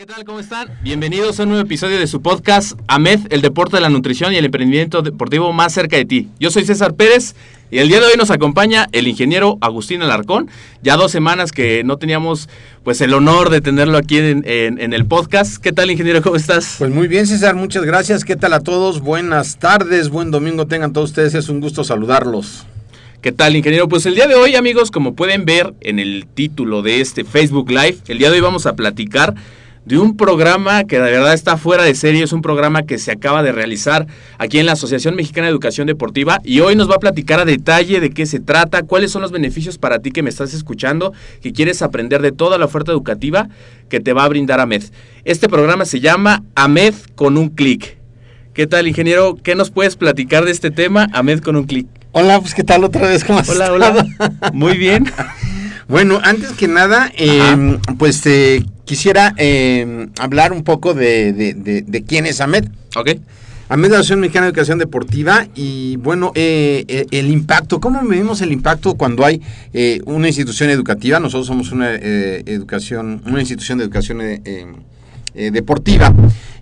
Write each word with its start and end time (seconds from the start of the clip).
¿qué 0.00 0.06
tal? 0.06 0.24
¿Cómo 0.24 0.40
están? 0.40 0.70
Bienvenidos 0.82 1.38
a 1.38 1.42
un 1.42 1.50
nuevo 1.50 1.62
episodio 1.62 1.98
de 1.98 2.06
su 2.06 2.22
podcast 2.22 2.72
AMED, 2.86 3.26
el 3.28 3.42
deporte 3.42 3.76
de 3.76 3.82
la 3.82 3.90
nutrición 3.90 4.32
y 4.32 4.36
el 4.36 4.46
emprendimiento 4.46 5.02
deportivo 5.02 5.52
más 5.52 5.74
cerca 5.74 5.98
de 5.98 6.06
ti. 6.06 6.30
Yo 6.38 6.50
soy 6.50 6.64
César 6.64 6.94
Pérez 6.94 7.34
y 7.70 7.80
el 7.80 7.88
día 7.88 8.00
de 8.00 8.06
hoy 8.06 8.14
nos 8.16 8.30
acompaña 8.30 8.88
el 8.92 9.06
ingeniero 9.06 9.58
Agustín 9.60 10.00
Alarcón. 10.00 10.48
Ya 10.82 10.96
dos 10.96 11.12
semanas 11.12 11.52
que 11.52 11.84
no 11.84 11.98
teníamos 11.98 12.48
pues 12.82 13.02
el 13.02 13.12
honor 13.12 13.50
de 13.50 13.60
tenerlo 13.60 13.98
aquí 13.98 14.16
en, 14.16 14.42
en, 14.46 14.80
en, 14.80 14.94
el 14.94 15.04
podcast. 15.04 15.62
¿Qué 15.62 15.70
tal, 15.70 15.90
ingeniero? 15.90 16.22
¿Cómo 16.22 16.36
estás? 16.36 16.76
Pues 16.78 16.90
muy 16.90 17.06
bien, 17.06 17.26
César, 17.26 17.54
muchas 17.54 17.84
gracias. 17.84 18.24
¿Qué 18.24 18.36
tal 18.36 18.54
a 18.54 18.60
todos? 18.60 19.02
Buenas 19.02 19.58
tardes, 19.58 20.08
buen 20.08 20.30
domingo 20.30 20.66
tengan 20.66 20.94
todos 20.94 21.10
ustedes. 21.10 21.34
Es 21.34 21.50
un 21.50 21.60
gusto 21.60 21.84
saludarlos. 21.84 22.64
¿Qué 23.20 23.32
tal, 23.32 23.54
ingeniero? 23.54 23.86
Pues 23.86 24.06
el 24.06 24.14
día 24.14 24.26
de 24.26 24.34
hoy, 24.34 24.56
amigos, 24.56 24.90
como 24.90 25.14
pueden 25.14 25.44
ver 25.44 25.74
en 25.82 25.98
el 25.98 26.26
título 26.26 26.80
de 26.80 27.02
este 27.02 27.24
Facebook 27.24 27.68
Live, 27.68 27.98
el 28.08 28.16
día 28.16 28.30
de 28.30 28.36
hoy 28.36 28.40
vamos 28.40 28.64
a 28.64 28.76
platicar 28.76 29.34
de 29.84 29.98
un 29.98 30.16
programa 30.16 30.84
que 30.84 30.96
de 30.96 31.10
verdad 31.10 31.32
está 31.32 31.56
fuera 31.56 31.82
de 31.82 31.94
serie, 31.94 32.22
es 32.22 32.32
un 32.32 32.42
programa 32.42 32.82
que 32.82 32.98
se 32.98 33.12
acaba 33.12 33.42
de 33.42 33.52
realizar 33.52 34.06
aquí 34.38 34.58
en 34.58 34.66
la 34.66 34.72
Asociación 34.72 35.16
Mexicana 35.16 35.46
de 35.46 35.52
Educación 35.52 35.86
Deportiva 35.86 36.38
y 36.44 36.60
hoy 36.60 36.76
nos 36.76 36.90
va 36.90 36.96
a 36.96 36.98
platicar 37.00 37.40
a 37.40 37.44
detalle 37.44 38.00
de 38.00 38.10
qué 38.10 38.26
se 38.26 38.40
trata, 38.40 38.82
cuáles 38.82 39.10
son 39.10 39.22
los 39.22 39.32
beneficios 39.32 39.78
para 39.78 40.00
ti 40.00 40.10
que 40.10 40.22
me 40.22 40.30
estás 40.30 40.52
escuchando, 40.54 41.12
que 41.40 41.52
quieres 41.52 41.82
aprender 41.82 42.20
de 42.20 42.32
toda 42.32 42.58
la 42.58 42.66
oferta 42.66 42.92
educativa 42.92 43.48
que 43.88 44.00
te 44.00 44.12
va 44.12 44.24
a 44.24 44.28
brindar 44.28 44.60
AMED. 44.60 44.84
Este 45.24 45.48
programa 45.48 45.84
se 45.84 46.00
llama 46.00 46.42
AMED 46.54 46.94
con 47.14 47.38
un 47.38 47.48
clic. 47.48 47.96
¿Qué 48.52 48.66
tal, 48.66 48.86
ingeniero? 48.86 49.36
¿Qué 49.42 49.54
nos 49.54 49.70
puedes 49.70 49.96
platicar 49.96 50.44
de 50.44 50.50
este 50.50 50.70
tema, 50.70 51.08
AMED 51.12 51.40
con 51.40 51.56
un 51.56 51.64
clic? 51.64 51.86
Hola, 52.12 52.40
pues 52.40 52.54
¿qué 52.54 52.64
tal 52.64 52.84
otra 52.84 53.08
vez? 53.08 53.24
¿Cómo 53.24 53.40
Hola, 53.48 53.72
hola. 53.72 54.06
Muy 54.52 54.76
bien. 54.76 55.10
Bueno, 55.90 56.20
antes 56.22 56.52
que 56.52 56.68
nada, 56.68 57.10
eh, 57.16 57.76
pues 57.98 58.24
eh, 58.24 58.64
quisiera 58.90 59.34
eh, 59.36 60.08
hablar 60.18 60.52
un 60.52 60.64
poco 60.64 60.94
de, 60.94 61.32
de, 61.32 61.54
de, 61.54 61.82
de, 61.82 62.02
quién 62.02 62.26
es 62.26 62.40
Ahmed. 62.40 62.64
Ok. 62.96 63.10
Ahmed 63.68 63.84
es 63.84 63.90
la 63.92 63.96
Asociación 63.98 64.18
Mexicana 64.18 64.46
de 64.46 64.50
Educación 64.50 64.78
Deportiva 64.78 65.46
y 65.54 65.94
bueno, 65.98 66.32
eh, 66.34 67.06
el 67.12 67.30
impacto, 67.30 67.78
¿cómo 67.78 68.02
medimos 68.02 68.40
el 68.40 68.50
impacto 68.50 68.94
cuando 68.94 69.24
hay 69.24 69.42
una 70.06 70.26
institución 70.26 70.70
educativa? 70.70 71.20
Nosotros 71.20 71.46
somos 71.46 71.70
una 71.70 71.94
educación, 71.94 73.22
una 73.26 73.38
institución 73.38 73.78
de 73.78 73.84
educación 73.84 74.18
eh, 75.34 75.50
deportiva. 75.50 76.12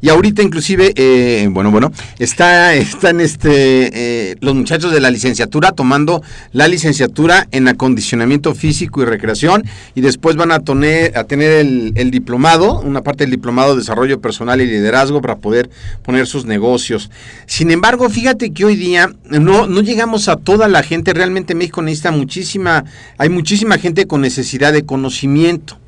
Y 0.00 0.10
ahorita 0.10 0.42
inclusive, 0.42 0.92
eh, 0.94 1.48
bueno, 1.50 1.70
bueno, 1.70 1.92
está, 2.18 2.74
están 2.74 3.20
este, 3.20 4.30
eh, 4.30 4.36
los 4.40 4.54
muchachos 4.54 4.92
de 4.92 5.00
la 5.00 5.10
licenciatura 5.10 5.72
tomando 5.72 6.22
la 6.52 6.68
licenciatura 6.68 7.48
en 7.50 7.66
acondicionamiento 7.66 8.54
físico 8.54 9.02
y 9.02 9.06
recreación 9.06 9.64
y 9.94 10.00
después 10.00 10.36
van 10.36 10.52
a, 10.52 10.60
tener, 10.60 11.16
a 11.18 11.24
tener 11.24 11.50
el, 11.52 11.92
el, 11.96 12.10
diplomado, 12.10 12.80
una 12.80 13.02
parte 13.02 13.24
del 13.24 13.32
diplomado 13.32 13.72
de 13.72 13.80
desarrollo 13.80 14.20
personal 14.20 14.60
y 14.60 14.66
liderazgo 14.66 15.20
para 15.20 15.36
poder 15.36 15.68
poner 16.02 16.26
sus 16.26 16.44
negocios. 16.44 17.10
Sin 17.46 17.70
embargo, 17.70 18.08
fíjate 18.08 18.52
que 18.52 18.64
hoy 18.64 18.76
día 18.76 19.10
no, 19.24 19.66
no 19.66 19.80
llegamos 19.80 20.28
a 20.28 20.36
toda 20.36 20.68
la 20.68 20.82
gente, 20.82 21.12
realmente 21.12 21.54
México 21.54 21.82
necesita 21.82 22.12
muchísima, 22.12 22.84
hay 23.16 23.30
muchísima 23.30 23.78
gente 23.78 24.06
con 24.06 24.20
necesidad 24.20 24.72
de 24.72 24.84
conocimiento 24.84 25.78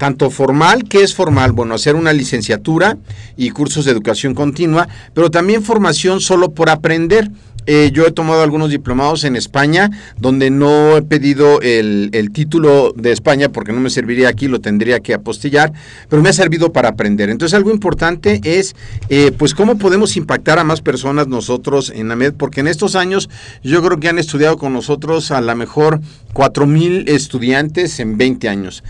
tanto 0.00 0.30
formal, 0.30 0.84
que 0.84 1.02
es 1.02 1.14
formal? 1.14 1.52
Bueno, 1.52 1.74
hacer 1.74 1.94
una 1.94 2.14
licenciatura 2.14 2.96
y 3.36 3.50
cursos 3.50 3.84
de 3.84 3.90
educación 3.90 4.34
continua, 4.34 4.88
pero 5.12 5.30
también 5.30 5.62
formación 5.62 6.22
solo 6.22 6.52
por 6.52 6.70
aprender. 6.70 7.30
Eh, 7.66 7.90
yo 7.92 8.06
he 8.06 8.10
tomado 8.10 8.42
algunos 8.42 8.70
diplomados 8.70 9.24
en 9.24 9.36
España 9.36 9.90
donde 10.18 10.48
no 10.48 10.96
he 10.96 11.02
pedido 11.02 11.60
el, 11.60 12.08
el, 12.14 12.32
título 12.32 12.94
de 12.96 13.12
España 13.12 13.50
porque 13.50 13.72
no 13.72 13.80
me 13.80 13.90
serviría 13.90 14.30
aquí, 14.30 14.48
lo 14.48 14.62
tendría 14.62 15.00
que 15.00 15.12
apostillar, 15.12 15.70
pero 16.08 16.22
me 16.22 16.30
ha 16.30 16.32
servido 16.32 16.72
para 16.72 16.88
aprender. 16.88 17.28
Entonces 17.28 17.54
algo 17.54 17.70
importante 17.70 18.40
es 18.42 18.74
eh, 19.10 19.32
pues 19.36 19.54
cómo 19.54 19.76
podemos 19.76 20.16
impactar 20.16 20.58
a 20.58 20.64
más 20.64 20.80
personas 20.80 21.28
nosotros 21.28 21.92
en 21.94 22.10
AMED, 22.10 22.32
porque 22.38 22.60
en 22.60 22.68
estos 22.68 22.96
años 22.96 23.28
yo 23.62 23.82
creo 23.82 24.00
que 24.00 24.08
han 24.08 24.18
estudiado 24.18 24.56
con 24.56 24.72
nosotros 24.72 25.30
a 25.30 25.42
lo 25.42 25.54
mejor 25.54 26.00
4.000 26.32 27.10
estudiantes 27.10 28.00
en 28.00 28.16
20 28.16 28.48
años. 28.48 28.82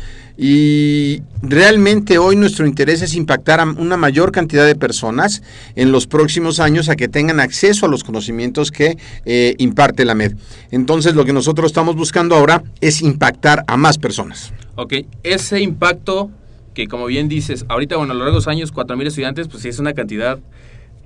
Y 0.43 1.21
realmente 1.43 2.17
hoy 2.17 2.35
nuestro 2.35 2.67
interés 2.67 3.03
es 3.03 3.15
impactar 3.15 3.61
a 3.61 3.65
una 3.65 3.99
mayor 3.99 4.33
cantidad 4.33 4.65
de 4.65 4.75
personas 4.75 5.43
en 5.77 5.93
los 5.93 6.07
próximos 6.07 6.61
años 6.61 6.89
a 6.89 6.97
que 6.97 7.09
tengan 7.09 7.41
acceso 7.41 7.85
a 7.85 7.91
los 7.91 8.05
conocimientos 8.05 8.71
que 8.71 8.97
eh, 9.27 9.55
imparte 9.59 10.07
la 10.07 10.15
MED. 10.15 10.37
Entonces 10.71 11.15
lo 11.15 11.27
que 11.27 11.35
nosotros 11.35 11.67
estamos 11.67 11.95
buscando 11.95 12.37
ahora 12.37 12.63
es 12.81 13.03
impactar 13.03 13.65
a 13.67 13.77
más 13.77 13.99
personas. 13.99 14.55
Ok, 14.77 14.95
ese 15.25 15.61
impacto 15.61 16.31
que 16.73 16.89
como 16.89 17.05
bien 17.05 17.29
dices, 17.29 17.67
ahorita 17.69 17.99
bueno, 17.99 18.13
a 18.13 18.15
lo 18.15 18.21
largo 18.21 18.33
de 18.33 18.39
los 18.39 18.49
años 18.49 18.73
4.000 18.73 19.09
estudiantes, 19.09 19.47
pues 19.47 19.63
sí 19.63 19.69
es 19.69 19.79
una 19.79 19.93
cantidad 19.93 20.39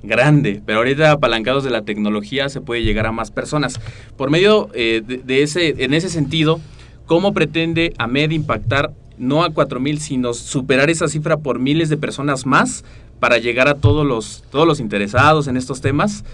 grande, 0.04 0.62
pero 0.64 0.78
ahorita 0.78 1.10
apalancados 1.10 1.64
de 1.64 1.70
la 1.70 1.82
tecnología 1.82 2.48
se 2.50 2.60
puede 2.60 2.84
llegar 2.84 3.06
a 3.06 3.10
más 3.10 3.32
personas. 3.32 3.80
Por 4.16 4.30
medio 4.30 4.68
eh, 4.74 5.02
de, 5.04 5.18
de, 5.18 5.42
ese, 5.42 5.82
en 5.82 5.92
ese 5.92 6.08
sentido, 6.08 6.60
¿cómo 7.06 7.32
pretende 7.32 7.92
AMED 7.98 8.30
impactar 8.30 8.92
no 9.18 9.44
a 9.44 9.50
4.000, 9.50 9.98
sino 9.98 10.34
superar 10.34 10.90
esa 10.90 11.08
cifra 11.08 11.36
por 11.38 11.58
miles 11.58 11.88
de 11.88 11.96
personas 11.96 12.46
más 12.46 12.84
para 13.20 13.38
llegar 13.38 13.68
a 13.68 13.74
todos 13.74 14.06
los, 14.06 14.44
todos 14.50 14.66
los 14.66 14.80
interesados 14.80 15.46
en 15.46 15.56
estos 15.56 15.80
temas. 15.80 16.24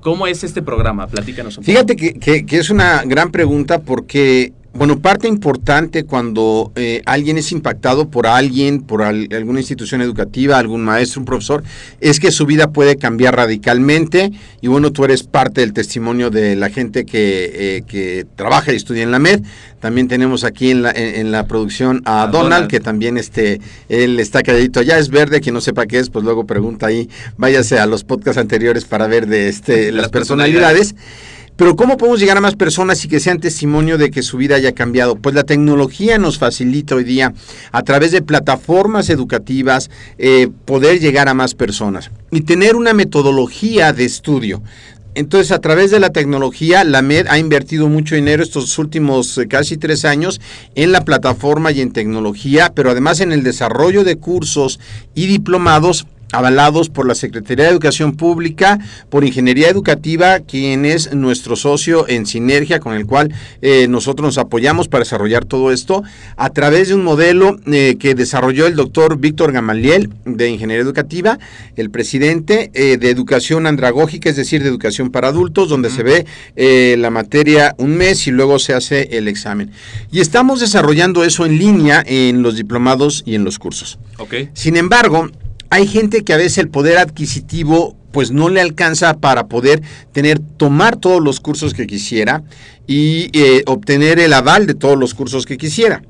¿Cómo 0.00 0.26
es 0.26 0.44
este 0.44 0.62
programa? 0.62 1.06
Platícanos 1.08 1.58
un 1.58 1.64
Fíjate 1.64 1.96
que, 1.96 2.14
que, 2.14 2.46
que, 2.46 2.58
es 2.58 2.70
una 2.70 3.02
gran 3.04 3.32
pregunta 3.32 3.80
porque 3.80 4.52
Bueno, 4.76 4.98
parte 4.98 5.26
importante 5.26 6.04
cuando 6.04 6.70
eh, 6.76 7.00
alguien 7.06 7.38
es 7.38 7.50
impactado 7.50 8.10
por 8.10 8.26
alguien, 8.26 8.82
por 8.82 9.02
al- 9.02 9.26
alguna 9.32 9.60
institución 9.60 10.02
educativa, 10.02 10.58
algún 10.58 10.84
maestro, 10.84 11.20
un 11.20 11.24
profesor, 11.24 11.64
es 12.00 12.20
que 12.20 12.30
su 12.30 12.44
vida 12.44 12.70
puede 12.72 12.96
cambiar 12.96 13.36
radicalmente 13.36 14.32
y 14.60 14.68
bueno, 14.68 14.92
tú 14.92 15.04
eres 15.04 15.22
parte 15.22 15.62
del 15.62 15.72
testimonio 15.72 16.28
de 16.28 16.56
la 16.56 16.68
gente 16.68 17.06
que, 17.06 17.50
eh, 17.78 17.82
que 17.86 18.26
trabaja 18.36 18.72
y 18.72 18.76
estudia 18.76 19.02
en 19.02 19.10
la 19.10 19.18
MED. 19.18 19.40
También 19.80 20.08
tenemos 20.08 20.44
aquí 20.44 20.70
en 20.70 20.82
la, 20.82 20.90
en, 20.90 21.14
en 21.20 21.32
la 21.32 21.46
producción 21.46 22.02
a, 22.04 22.24
A 22.24 22.26
Donald, 22.26 22.42
Donald. 22.50 22.68
que 22.68 22.80
también 22.80 23.16
este, 23.16 23.60
él 23.88 24.20
está 24.20 24.42
calladito 24.42 24.80
allá, 24.80 24.98
es 24.98 25.08
verde, 25.10 25.40
quien 25.40 25.54
no 25.54 25.60
sepa 25.60 25.86
qué 25.86 25.98
es, 26.00 26.10
pues 26.10 26.24
luego 26.24 26.44
pregunta 26.44 26.86
ahí, 26.86 27.08
váyase 27.36 27.78
a 27.78 27.86
los 27.86 28.04
podcasts 28.04 28.38
anteriores 28.38 28.84
para 28.84 29.06
ver 29.06 29.26
de 29.26 29.48
este, 29.48 29.90
las 29.92 30.02
Las 30.02 30.10
personalidades. 30.10 30.94
Pero 31.56 31.74
¿cómo 31.74 31.96
podemos 31.96 32.20
llegar 32.20 32.36
a 32.36 32.42
más 32.42 32.54
personas 32.54 33.02
y 33.04 33.08
que 33.08 33.18
sean 33.18 33.40
testimonio 33.40 33.96
de 33.96 34.10
que 34.10 34.22
su 34.22 34.36
vida 34.36 34.56
haya 34.56 34.72
cambiado? 34.72 35.16
Pues 35.16 35.34
la 35.34 35.44
tecnología 35.44 36.18
nos 36.18 36.38
facilita 36.38 36.94
hoy 36.94 37.04
día 37.04 37.32
a 37.72 37.82
través 37.82 38.12
de 38.12 38.20
plataformas 38.20 39.08
educativas 39.08 39.90
eh, 40.18 40.48
poder 40.66 41.00
llegar 41.00 41.30
a 41.30 41.34
más 41.34 41.54
personas 41.54 42.10
y 42.30 42.42
tener 42.42 42.76
una 42.76 42.92
metodología 42.92 43.94
de 43.94 44.04
estudio. 44.04 44.62
Entonces, 45.14 45.50
a 45.50 45.62
través 45.62 45.90
de 45.90 45.98
la 45.98 46.10
tecnología, 46.10 46.84
la 46.84 47.00
MED 47.00 47.28
ha 47.30 47.38
invertido 47.38 47.88
mucho 47.88 48.16
dinero 48.16 48.42
estos 48.42 48.78
últimos 48.78 49.38
eh, 49.38 49.48
casi 49.48 49.78
tres 49.78 50.04
años 50.04 50.42
en 50.74 50.92
la 50.92 51.06
plataforma 51.06 51.72
y 51.72 51.80
en 51.80 51.90
tecnología, 51.90 52.72
pero 52.74 52.90
además 52.90 53.20
en 53.20 53.32
el 53.32 53.42
desarrollo 53.42 54.04
de 54.04 54.16
cursos 54.16 54.78
y 55.14 55.26
diplomados 55.26 56.06
avalados 56.32 56.88
por 56.88 57.06
la 57.06 57.14
Secretaría 57.14 57.64
de 57.66 57.70
Educación 57.70 58.16
Pública, 58.16 58.78
por 59.10 59.24
Ingeniería 59.24 59.68
Educativa, 59.68 60.40
quien 60.40 60.84
es 60.84 61.14
nuestro 61.14 61.56
socio 61.56 62.08
en 62.08 62.26
sinergia 62.26 62.80
con 62.80 62.94
el 62.94 63.06
cual 63.06 63.32
eh, 63.62 63.86
nosotros 63.88 64.26
nos 64.26 64.38
apoyamos 64.38 64.88
para 64.88 65.04
desarrollar 65.04 65.44
todo 65.44 65.70
esto, 65.70 66.02
a 66.36 66.50
través 66.50 66.88
de 66.88 66.94
un 66.94 67.04
modelo 67.04 67.58
eh, 67.66 67.96
que 67.98 68.14
desarrolló 68.14 68.66
el 68.66 68.74
doctor 68.74 69.18
Víctor 69.18 69.52
Gamaliel 69.52 70.10
de 70.24 70.48
Ingeniería 70.48 70.82
Educativa, 70.82 71.38
el 71.76 71.90
presidente 71.90 72.70
eh, 72.74 72.96
de 72.96 73.10
Educación 73.10 73.66
Andragógica, 73.66 74.28
es 74.28 74.36
decir, 74.36 74.62
de 74.62 74.68
Educación 74.68 75.10
para 75.10 75.28
Adultos, 75.28 75.68
donde 75.68 75.90
se 75.90 76.02
ve 76.02 76.26
la 76.96 77.10
materia 77.10 77.74
un 77.78 77.96
mes 77.96 78.26
y 78.26 78.30
luego 78.30 78.58
se 78.58 78.74
hace 78.74 79.16
el 79.16 79.28
examen. 79.28 79.70
Y 80.10 80.20
estamos 80.20 80.60
desarrollando 80.60 81.24
eso 81.24 81.46
en 81.46 81.58
línea 81.58 82.02
en 82.06 82.42
los 82.42 82.56
diplomados 82.56 83.22
y 83.26 83.34
en 83.34 83.44
los 83.44 83.58
cursos. 83.58 83.98
Ok. 84.18 84.34
Sin 84.54 84.76
embargo, 84.76 85.30
hay 85.70 85.86
gente 85.86 86.24
que 86.24 86.32
a 86.32 86.36
veces 86.36 86.58
el 86.58 86.68
poder 86.68 86.98
adquisitivo 86.98 87.96
pues 88.12 88.30
no 88.30 88.48
le 88.48 88.60
alcanza 88.60 89.18
para 89.18 89.46
poder 89.46 89.82
tener, 90.12 90.38
tomar 90.38 90.96
todos 90.96 91.22
los 91.22 91.38
cursos 91.40 91.74
que 91.74 91.86
quisiera 91.86 92.42
y 92.86 93.30
eh, 93.38 93.62
obtener 93.66 94.18
el 94.18 94.32
aval 94.32 94.66
de 94.66 94.74
todos 94.74 94.98
los 94.98 95.12
cursos 95.12 95.44
que 95.44 95.58
quisiera. 95.58 96.02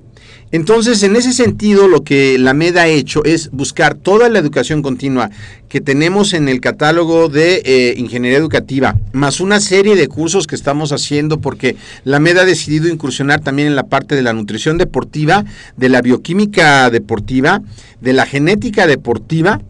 Entonces, 0.52 1.02
en 1.02 1.16
ese 1.16 1.32
sentido, 1.32 1.88
lo 1.88 2.04
que 2.04 2.38
la 2.38 2.54
MED 2.54 2.76
ha 2.76 2.86
hecho 2.86 3.24
es 3.24 3.50
buscar 3.50 3.94
toda 3.94 4.28
la 4.28 4.38
educación 4.38 4.80
continua 4.80 5.30
que 5.68 5.80
tenemos 5.80 6.32
en 6.32 6.48
el 6.48 6.60
catálogo 6.60 7.28
de 7.28 7.62
eh, 7.64 7.94
ingeniería 7.96 8.38
educativa, 8.38 8.96
más 9.12 9.40
una 9.40 9.58
serie 9.58 9.96
de 9.96 10.06
cursos 10.06 10.46
que 10.46 10.54
estamos 10.54 10.92
haciendo, 10.92 11.40
porque 11.40 11.76
la 12.04 12.20
MED 12.20 12.38
ha 12.38 12.44
decidido 12.44 12.88
incursionar 12.88 13.40
también 13.40 13.68
en 13.68 13.76
la 13.76 13.88
parte 13.88 14.14
de 14.14 14.22
la 14.22 14.32
nutrición 14.32 14.78
deportiva, 14.78 15.44
de 15.76 15.88
la 15.88 16.00
bioquímica 16.00 16.88
deportiva, 16.90 17.62
de 18.00 18.12
la 18.12 18.26
genética 18.26 18.86
deportiva. 18.86 19.60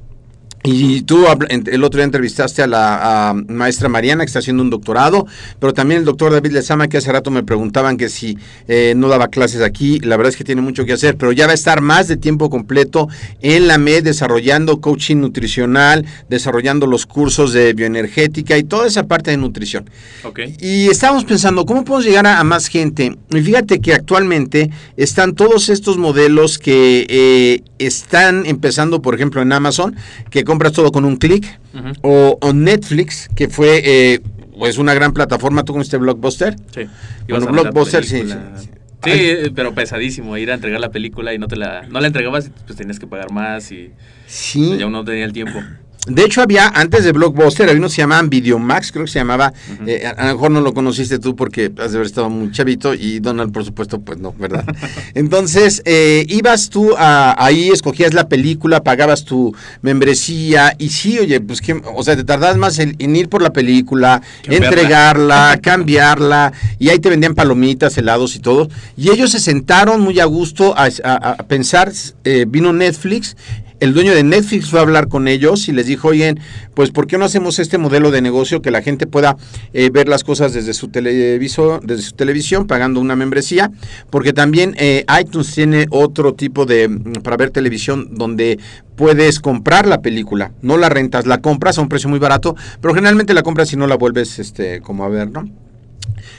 Y 0.67 1.03
tú 1.03 1.25
el 1.49 1.85
otro 1.85 1.99
día 1.99 2.05
entrevistaste 2.05 2.61
a 2.61 2.67
la 2.67 3.29
a 3.29 3.35
maestra 3.35 3.89
Mariana, 3.89 4.25
que 4.25 4.27
está 4.27 4.41
haciendo 4.41 4.65
un 4.65 4.71
doctorado, 4.71 5.25
pero 5.61 5.73
también 5.73 6.01
el 6.01 6.05
doctor 6.05 6.33
David 6.33 6.51
Lezama, 6.51 6.89
que 6.89 6.97
hace 6.97 7.13
rato 7.13 7.31
me 7.31 7.45
preguntaban 7.45 7.97
que 7.97 8.09
si 8.09 8.37
eh, 8.67 8.95
no 8.97 9.09
daba 9.09 9.29
clases 9.29 9.63
aquí. 9.63 10.01
La 10.01 10.17
verdad 10.17 10.31
es 10.31 10.37
que 10.37 10.43
tiene 10.43 10.63
mucho 10.63 10.85
que 10.85 10.93
hacer, 10.93 11.17
pero 11.17 11.31
ya 11.31 11.47
va 11.47 11.53
a 11.53 11.55
estar 11.55 11.81
más 11.81 12.09
de 12.09 12.17
tiempo 12.17 12.51
completo 12.51 13.09
en 13.43 13.69
la 13.69 13.79
MED 13.79 14.03
desarrollando 14.03 14.81
coaching 14.81 15.19
nutricional, 15.19 16.05
desarrollando 16.29 16.89
los 16.89 17.07
cursos 17.07 17.53
de 17.53 17.73
bioenergética 17.73 18.59
y 18.59 18.65
toda 18.65 18.89
esa 18.89 19.05
parte 19.05 19.31
de 19.31 19.37
nutrición. 19.37 19.89
Ok. 20.25 20.41
Y 20.61 20.89
estábamos 20.89 21.25
pensando, 21.25 21.65
¿cómo 21.65 21.85
podemos 21.85 22.05
llegar 22.05 22.27
a, 22.27 22.41
a 22.41 22.45
más 22.45 22.67
gente? 22.67 23.17
Y 23.31 23.41
fíjate 23.41 23.81
que 23.81 23.95
actualmente 23.95 24.71
están 24.97 25.35
todos 25.37 25.69
estos 25.69 25.97
modelos 25.97 26.59
que 26.59 27.07
eh, 27.09 27.62
están 27.78 28.46
empezando, 28.46 29.02
por 29.02 29.14
ejemplo, 29.14 29.43
en 29.43 29.52
Amazon, 29.52 29.96
que 30.31 30.44
compras 30.44 30.73
todo 30.73 30.93
con 30.93 31.05
un 31.05 31.17
clic, 31.17 31.58
o, 32.02 32.38
o 32.40 32.52
Netflix, 32.52 33.28
que 33.34 33.49
fue 33.49 33.82
eh, 33.84 34.20
pues 34.58 34.78
una 34.78 34.94
gran 34.94 35.12
plataforma, 35.12 35.64
tú 35.64 35.73
con 35.75 35.82
este 35.82 35.96
blockbuster. 35.99 36.56
Sí. 36.75 36.87
Bueno, 37.28 37.46
Blockbuster, 37.46 38.05
sí, 38.05 38.12
película. 38.23 38.52
sí, 38.56 38.64
sí. 38.64 38.70
Sí, 39.05 39.11
Ay. 39.11 39.52
pero 39.55 39.75
pesadísimo, 39.75 40.37
ir 40.38 40.50
a 40.50 40.55
entregar 40.55 40.81
la 40.81 40.90
película 40.90 41.32
y 41.34 41.38
no 41.38 41.46
te 41.49 41.55
la, 41.56 41.82
no 41.88 42.00
la 42.00 42.06
entregabas, 42.08 42.50
pues 42.67 42.76
tenías 42.78 42.99
que 42.99 43.06
pagar 43.06 43.31
más 43.31 43.70
y 43.70 43.90
Sí. 44.26 44.76
ya 44.78 44.87
uno 44.87 44.99
no 44.99 45.05
tenía 45.05 45.25
el 45.25 45.32
tiempo. 45.32 45.61
De 46.06 46.25
hecho, 46.25 46.41
había, 46.41 46.69
antes 46.69 47.05
de 47.05 47.12
Blockbuster, 47.12 47.69
había 47.69 47.79
uno 47.79 47.88
que 47.88 47.94
se 47.94 48.03
llamaban 48.03 48.31
Videomax, 48.31 48.93
creo 48.93 49.05
que 49.06 49.11
se 49.11 49.19
llamaba. 49.19 49.53
eh, 49.87 50.06
a, 50.06 50.11
a 50.11 50.26
lo 50.29 50.35
mejor 50.35 50.50
no 50.53 50.61
lo 50.61 50.73
conociste 50.73 51.19
tú 51.19 51.35
porque 51.35 51.73
has 51.79 51.91
de 51.93 51.99
haber 51.99 52.06
estado 52.06 52.31
muy 52.31 52.53
chavito 52.53 52.94
y 52.94 53.19
Donald, 53.20 53.53
por 53.53 53.64
supuesto, 53.64 54.00
pues 54.00 54.19
no, 54.19 54.32
¿verdad? 54.38 54.64
Entonces, 55.14 55.82
eh, 55.85 56.25
ibas 56.29 56.70
tú 56.70 56.94
a- 56.97 57.35
ahí, 57.44 57.69
escogías 57.70 58.14
la 58.14 58.29
película, 58.29 58.82
pagabas 58.85 59.25
tu 59.25 59.55
membresía 59.82 60.75
y 60.79 60.91
sí, 60.91 61.19
oye, 61.19 61.41
pues 61.41 61.61
que, 61.61 61.81
o 61.94 62.03
sea, 62.03 62.17
te 62.17 62.25
tardabas 62.25 62.56
más 62.56 62.79
en, 62.79 62.94
en 62.99 63.17
ir 63.17 63.29
por 63.29 63.43
la 63.43 63.52
película, 63.52 64.23
entregarla, 64.49 65.59
cambiarla 65.62 66.52
y 66.79 66.88
ahí 66.91 66.99
te 66.99 67.09
vendían 67.11 67.35
palomitas, 67.35 67.97
helados 67.99 68.37
y 68.37 68.41
todo. 68.41 68.69
Y 68.97 69.11
ellos 69.11 69.31
se 69.31 69.41
sentaron 69.41 70.00
muy 70.00 70.20
a 70.20 70.25
gusto 70.26 70.75
a, 70.76 70.88
a- 71.05 71.14
a 71.32 71.37
pensar, 71.44 71.93
eh, 72.25 72.44
vino 72.49 72.73
Netflix 72.73 73.37
el 73.81 73.93
dueño 73.93 74.14
de 74.14 74.23
Netflix 74.23 74.70
fue 74.70 74.78
a 74.78 74.82
hablar 74.82 75.08
con 75.08 75.28
ellos 75.28 75.69
y 75.69 75.73
les 75.73 75.87
dijo, 75.87 76.08
oigan, 76.08 76.38
pues 76.75 76.90
¿por 76.90 77.06
qué 77.06 77.19
no 77.19 77.25
hacemos 77.25 77.58
este 77.58 77.78
modelo 77.78 78.11
de 78.11 78.23
negocio 78.23 78.62
que 78.62 78.70
la 78.70 78.82
gente 78.82 79.06
pueda 79.06 79.37
eh, 79.73 79.90
ver 79.90 80.08
las 80.08 80.25
cosas 80.25 80.52
desde 80.52 80.75
su 80.75 80.88
televisor, 80.88 81.84
desde 81.84 82.02
su 82.02 82.12
televisión, 82.12 82.67
pagando 82.67 83.00
una 83.00 83.17
membresía? 83.17 83.70
Porque 84.11 84.32
también 84.32 84.75
eh, 84.78 85.05
iTunes 85.20 85.55
tiene 85.55 85.87
otro 85.90 86.34
tipo 86.34 86.64
de, 86.64 86.88
mm, 86.88 87.23
para 87.23 87.37
ver 87.37 87.50
televisión, 87.50 88.11
donde 88.12 88.58
puedes 88.96 89.40
comprar 89.40 89.87
la 89.87 90.00
película, 90.00 90.52
no 90.62 90.76
la 90.76 90.88
rentas, 90.88 91.26
la 91.26 91.43
compras 91.43 91.78
a 91.78 91.82
un 91.82 91.88
precio 91.88 92.08
muy 92.08 92.19
barato, 92.19 92.56
pero 92.81 92.94
generalmente 92.94 93.34
la 93.34 93.43
compras 93.43 93.73
y 93.73 93.76
no 93.76 93.87
la 93.87 93.96
vuelves 93.96 94.38
este, 94.38 94.81
como 94.81 95.05
a 95.05 95.08
ver, 95.08 95.31
¿no? 95.31 95.66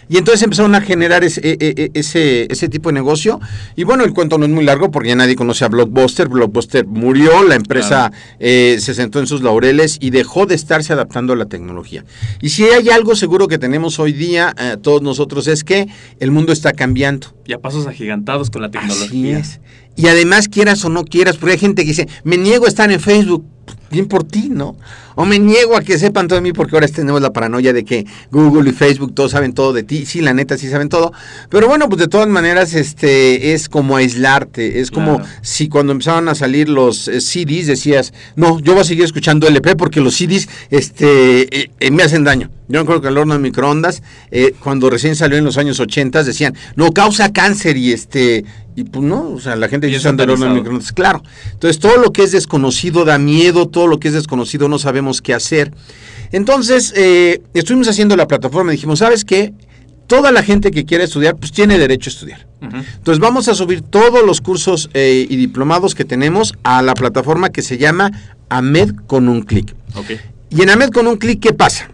Y 0.09 0.17
entonces 0.17 0.41
empezaron 0.43 0.73
a 0.75 0.81
generar 0.81 1.23
ese, 1.23 1.41
e- 1.43 1.57
e- 1.59 1.91
ese, 1.93 2.47
ese 2.51 2.69
tipo 2.69 2.89
de 2.89 2.93
negocio. 2.93 3.39
Y 3.75 3.83
bueno, 3.83 4.03
el 4.05 4.13
cuento 4.13 4.37
no 4.37 4.45
es 4.45 4.51
muy 4.51 4.63
largo 4.63 4.89
porque 4.91 5.09
ya 5.09 5.15
nadie 5.15 5.35
conoce 5.35 5.65
a 5.65 5.67
Blockbuster. 5.67 6.27
Blockbuster 6.29 6.85
murió, 6.85 7.43
la 7.43 7.55
empresa 7.55 8.11
eh, 8.39 8.77
se 8.79 8.93
sentó 8.93 9.19
en 9.19 9.27
sus 9.27 9.41
laureles 9.41 9.97
y 9.99 10.09
dejó 10.11 10.45
de 10.45 10.55
estarse 10.55 10.93
adaptando 10.93 11.33
a 11.33 11.35
la 11.35 11.45
tecnología. 11.45 12.05
Y 12.41 12.49
si 12.49 12.63
hay 12.65 12.89
algo 12.89 13.15
seguro 13.15 13.47
que 13.47 13.57
tenemos 13.57 13.99
hoy 13.99 14.13
día, 14.13 14.53
eh, 14.59 14.77
todos 14.81 15.01
nosotros, 15.01 15.47
es 15.47 15.63
que 15.63 15.87
el 16.19 16.31
mundo 16.31 16.53
está 16.53 16.71
cambiando. 16.73 17.27
Y 17.45 17.53
a 17.53 17.59
pasos 17.59 17.87
agigantados 17.87 18.49
con 18.49 18.61
la 18.61 18.68
Así 18.69 18.77
tecnología. 18.77 19.39
es. 19.39 19.59
Y 19.95 20.07
además, 20.07 20.47
quieras 20.47 20.85
o 20.85 20.89
no 20.89 21.03
quieras, 21.03 21.37
porque 21.37 21.53
hay 21.53 21.59
gente 21.59 21.81
que 21.81 21.89
dice, 21.89 22.07
me 22.23 22.37
niego 22.37 22.65
a 22.65 22.68
estar 22.69 22.92
en 22.92 22.99
Facebook. 22.99 23.45
Bien 23.89 24.07
por 24.07 24.23
ti, 24.23 24.49
¿no? 24.49 24.75
O 25.15 25.25
me 25.25 25.39
niego 25.39 25.75
a 25.75 25.81
que 25.81 25.97
sepan 25.97 26.27
todo 26.27 26.35
de 26.35 26.41
mí 26.41 26.53
porque 26.53 26.75
ahora 26.75 26.87
tenemos 26.87 27.21
la 27.21 27.31
paranoia 27.33 27.73
de 27.73 27.83
que 27.83 28.06
Google 28.31 28.69
y 28.69 28.73
Facebook 28.73 29.15
todos 29.15 29.31
saben 29.31 29.53
todo 29.53 29.73
de 29.73 29.83
ti. 29.83 30.06
Sí, 30.06 30.21
la 30.21 30.33
neta, 30.33 30.57
sí 30.57 30.69
saben 30.69 30.89
todo. 30.89 31.11
Pero 31.49 31.67
bueno, 31.67 31.87
pues 31.89 31.99
de 31.99 32.07
todas 32.07 32.27
maneras, 32.27 32.73
este 32.73 33.53
es 33.53 33.69
como 33.69 33.95
aislarte. 33.95 34.79
Es 34.79 34.91
como 34.91 35.17
Claro. 35.17 35.31
si 35.41 35.69
cuando 35.69 35.91
empezaban 35.94 36.27
a 36.29 36.35
salir 36.35 36.69
los 36.69 37.07
eh, 37.07 37.21
CDs 37.21 37.67
decías, 37.67 38.13
no, 38.35 38.59
yo 38.59 38.73
voy 38.73 38.81
a 38.81 38.85
seguir 38.85 39.06
escuchando 39.06 39.47
LP 39.47 39.75
porque 39.75 40.01
los 40.01 40.15
CDs 40.15 40.47
este, 40.69 41.61
eh, 41.61 41.71
eh, 41.79 41.91
me 41.91 42.03
hacen 42.03 42.23
daño. 42.23 42.51
Yo 42.68 42.86
creo 42.86 43.02
que 43.02 43.07
el 43.07 43.18
horno 43.18 43.33
de 43.33 43.40
microondas, 43.40 44.04
eh, 44.30 44.54
cuando 44.62 44.90
recién 44.90 45.16
salió 45.16 45.38
en 45.38 45.45
los 45.45 45.57
años 45.57 45.80
80, 45.80 46.24
decían, 46.24 46.54
no, 46.76 46.92
causa 46.92 47.31
cáncer 47.31 47.78
y 47.78 47.94
este, 47.94 48.44
y 48.76 48.83
pues 48.83 49.06
no, 49.06 49.31
o 49.31 49.40
sea, 49.40 49.56
la 49.56 49.69
gente 49.69 49.88
dice 49.88 50.09
el 50.09 50.30
horno 50.30 50.45
de 50.45 50.52
microondas, 50.52 50.92
claro. 50.92 51.24
Entonces, 51.54 51.80
todo 51.80 51.97
lo 51.97 52.12
que 52.12 52.24
es 52.24 52.31
desconocido 52.31 53.06
da 53.06 53.18
miedo, 53.18 53.68
todo 53.68 53.88
lo 53.88 54.00
que 54.00 54.09
es 54.09 54.14
desconocido 54.14 54.68
no 54.68 54.80
sabemos 54.80 55.21
qué 55.21 55.33
hacer. 55.33 55.71
Entonces, 56.31 56.94
eh, 56.95 57.42
estuvimos 57.54 57.88
haciendo 57.88 58.16
la 58.18 58.28
plataforma 58.28 58.71
y 58.71 58.76
dijimos, 58.76 59.00
¿sabes 59.00 59.24
qué? 59.24 59.54
Toda 60.07 60.31
la 60.31 60.44
gente 60.44 60.71
que 60.71 60.86
quiera 60.86 61.04
estudiar, 61.04 61.36
pues 61.36 61.52
tiene 61.52 61.78
derecho 61.78 62.09
a 62.09 62.14
estudiar. 62.14 62.47
Entonces 62.59 63.19
vamos 63.19 63.47
a 63.50 63.56
subir 63.56 63.81
todos 63.81 64.26
los 64.26 64.42
cursos 64.42 64.90
eh, 64.94 65.28
y 65.30 65.36
diplomados 65.36 65.94
que 65.94 66.06
tenemos 66.06 66.56
a 66.64 66.81
la 66.81 66.95
plataforma 66.95 67.50
que 67.50 67.62
se 67.62 67.78
llama 67.78 68.12
AMED 68.50 68.95
con 69.06 69.28
un 69.28 69.44
clic. 69.44 69.76
Y 70.50 70.62
en 70.62 70.69
AMED 70.69 70.90
con 70.90 71.07
un 71.07 71.18
clic, 71.18 71.40
¿qué 71.40 71.54
pasa? 71.54 71.90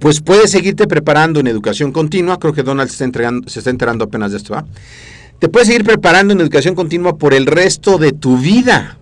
Pues 0.00 0.20
puedes 0.20 0.50
seguirte 0.50 0.86
preparando 0.86 1.40
en 1.40 1.46
educación 1.46 1.92
continua. 1.92 2.38
Creo 2.38 2.52
que 2.52 2.62
Donald 2.62 2.88
se 2.88 2.94
está, 2.94 3.04
entregando- 3.04 3.48
se 3.48 3.58
está 3.60 3.70
enterando 3.70 4.04
apenas 4.04 4.30
de 4.32 4.38
esto. 4.38 4.54
Te 5.38 5.48
puedes 5.48 5.68
seguir 5.68 5.84
preparando 5.84 6.32
en 6.32 6.40
educación 6.40 6.74
continua 6.74 7.16
por 7.16 7.34
el 7.34 7.46
resto 7.46 7.98
de 7.98 8.12
tu 8.12 8.36
vida. 8.38 8.98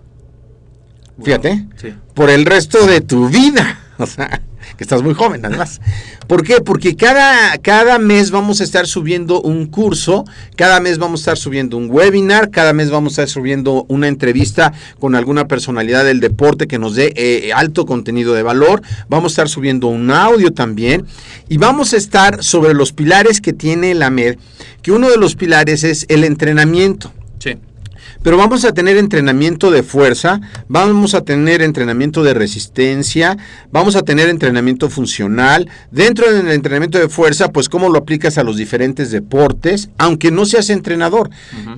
Fíjate, 1.22 1.66
Sí. 1.76 1.94
por 2.14 2.30
el 2.30 2.44
resto 2.46 2.86
de 2.86 3.00
tu 3.00 3.28
vida. 3.28 3.78
O 3.98 4.06
sea, 4.06 4.42
que 4.76 4.84
estás 4.84 5.02
muy 5.02 5.14
joven 5.14 5.44
además. 5.44 5.80
¿Por 6.26 6.44
qué? 6.44 6.60
Porque 6.60 6.96
cada, 6.96 7.58
cada 7.58 7.98
mes 7.98 8.30
vamos 8.30 8.60
a 8.60 8.64
estar 8.64 8.86
subiendo 8.86 9.40
un 9.40 9.66
curso, 9.66 10.24
cada 10.56 10.80
mes 10.80 10.98
vamos 10.98 11.20
a 11.20 11.22
estar 11.22 11.38
subiendo 11.38 11.76
un 11.76 11.90
webinar, 11.90 12.50
cada 12.50 12.72
mes 12.72 12.90
vamos 12.90 13.12
a 13.12 13.22
estar 13.22 13.28
subiendo 13.28 13.84
una 13.88 14.08
entrevista 14.08 14.72
con 14.98 15.14
alguna 15.14 15.48
personalidad 15.48 16.04
del 16.04 16.20
deporte 16.20 16.66
que 16.66 16.78
nos 16.78 16.94
dé 16.94 17.12
eh, 17.16 17.52
alto 17.52 17.86
contenido 17.86 18.34
de 18.34 18.42
valor, 18.42 18.82
vamos 19.08 19.32
a 19.32 19.34
estar 19.34 19.48
subiendo 19.48 19.88
un 19.88 20.10
audio 20.10 20.52
también 20.52 21.06
y 21.48 21.58
vamos 21.58 21.92
a 21.92 21.96
estar 21.96 22.42
sobre 22.42 22.74
los 22.74 22.92
pilares 22.92 23.40
que 23.40 23.52
tiene 23.52 23.94
la 23.94 24.10
MED, 24.10 24.36
que 24.82 24.92
uno 24.92 25.10
de 25.10 25.16
los 25.16 25.36
pilares 25.36 25.84
es 25.84 26.06
el 26.08 26.24
entrenamiento. 26.24 27.12
Sí. 27.38 27.56
Pero 28.22 28.36
vamos 28.36 28.64
a 28.64 28.72
tener 28.72 28.96
entrenamiento 28.96 29.70
de 29.70 29.82
fuerza, 29.82 30.40
vamos 30.68 31.14
a 31.14 31.22
tener 31.22 31.60
entrenamiento 31.60 32.22
de 32.22 32.34
resistencia, 32.34 33.36
vamos 33.72 33.96
a 33.96 34.02
tener 34.02 34.28
entrenamiento 34.28 34.88
funcional. 34.88 35.68
Dentro 35.90 36.32
del 36.32 36.48
entrenamiento 36.48 36.98
de 36.98 37.08
fuerza, 37.08 37.50
pues 37.50 37.68
cómo 37.68 37.88
lo 37.88 37.98
aplicas 37.98 38.38
a 38.38 38.44
los 38.44 38.56
diferentes 38.56 39.10
deportes, 39.10 39.90
aunque 39.98 40.30
no 40.30 40.46
seas 40.46 40.70
entrenador. 40.70 41.30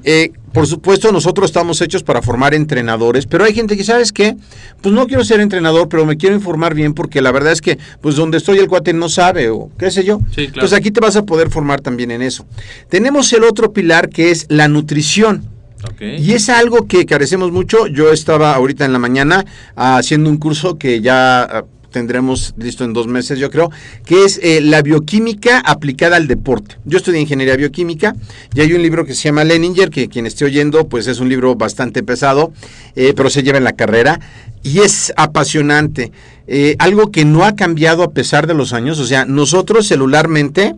Eh, 0.03 0.33
por 0.53 0.67
supuesto, 0.67 1.11
nosotros 1.11 1.51
estamos 1.51 1.81
hechos 1.81 2.03
para 2.03 2.23
formar 2.23 2.55
entrenadores, 2.55 3.27
pero 3.27 3.45
hay 3.45 3.55
gente 3.55 3.77
que, 3.77 3.83
¿sabes 3.83 4.13
qué? 4.13 4.37
Pues 4.83 4.95
no 4.95 5.07
quiero 5.07 5.25
ser 5.25 5.41
entrenador, 5.41 5.89
pero 5.89 6.05
me 6.05 6.17
quiero 6.17 6.37
informar 6.37 6.75
bien 6.75 6.95
porque 6.95 7.23
la 7.23 7.33
verdad 7.33 7.53
es 7.53 7.61
que, 7.61 7.79
pues 8.03 8.17
donde 8.17 8.37
estoy 8.37 8.59
el 8.59 8.69
cuate 8.69 8.93
no 8.93 9.09
sabe 9.09 9.49
o 9.49 9.71
qué 9.79 9.91
sé 9.91 10.05
yo. 10.05 10.19
Sí, 10.29 10.35
claro. 10.35 10.49
Entonces 10.49 10.79
aquí 10.79 10.91
te 10.91 11.01
vas 11.01 11.17
a 11.17 11.25
poder 11.25 11.51
formar 11.51 11.81
también 11.81 12.11
en 12.11 12.23
eso. 12.23 12.47
Tenemos 12.89 13.33
el 13.33 13.45
otro 13.45 13.73
pilar 13.73 14.11
que 14.11 14.31
es 14.31 14.47
la 14.49 14.69
nutrición. 14.69 15.54
Y 16.01 16.33
es 16.33 16.49
algo 16.49 16.87
que 16.87 17.07
carecemos 17.07 17.53
mucho. 17.53 17.87
Yo 17.87 18.13
estaba 18.13 18.55
ahorita 18.55 18.85
en 18.85 18.93
la 18.93 18.99
mañana 18.99 19.45
ah, 19.77 19.97
haciendo 19.97 20.31
un 20.31 20.39
curso 20.39 20.79
que 20.79 21.01
ya 21.01 21.43
ah, 21.43 21.65
tendremos 21.95 22.55
listo 22.59 22.85
en 22.85 22.93
dos 22.93 23.07
meses, 23.07 23.39
yo 23.39 23.51
creo, 23.51 23.71
que 24.05 24.25
es 24.25 24.41
eh, 24.43 24.61
la 24.61 24.83
bioquímica 24.83 25.61
aplicada 25.61 26.17
al 26.17 26.27
deporte. 26.27 26.77
Yo 26.85 26.99
estudié 26.99 27.21
ingeniería 27.21 27.55
bioquímica 27.55 28.17
y 28.53 28.61
hay 28.61 28.73
un 28.73 28.83
libro 28.83 29.07
que 29.07 29.15
se 29.15 29.23
llama 29.23 29.45
Leninger, 29.45 29.91
que 29.91 30.09
quien 30.09 30.27
esté 30.27 30.45
oyendo, 30.45 30.89
pues 30.89 31.07
es 31.07 31.21
un 31.21 31.29
libro 31.29 31.55
bastante 31.55 32.03
pesado, 32.03 32.53
eh, 32.97 33.15
pero 33.17 33.31
se 33.31 33.45
lleva 33.45 33.59
en 33.59 33.65
la 33.65 33.75
carrera 33.75 34.19
y 34.65 34.81
es 34.81 35.13
apasionante. 35.17 36.11
Eh, 36.49 36.75
algo 36.81 37.13
que 37.13 37.25
no 37.25 37.45
ha 37.45 37.55
cambiado 37.55 38.03
a 38.03 38.11
pesar 38.11 38.49
de 38.49 38.55
los 38.55 38.73
años, 38.73 38.99
o 38.99 39.07
sea, 39.07 39.25
nosotros 39.25 39.87
celularmente 39.87 40.75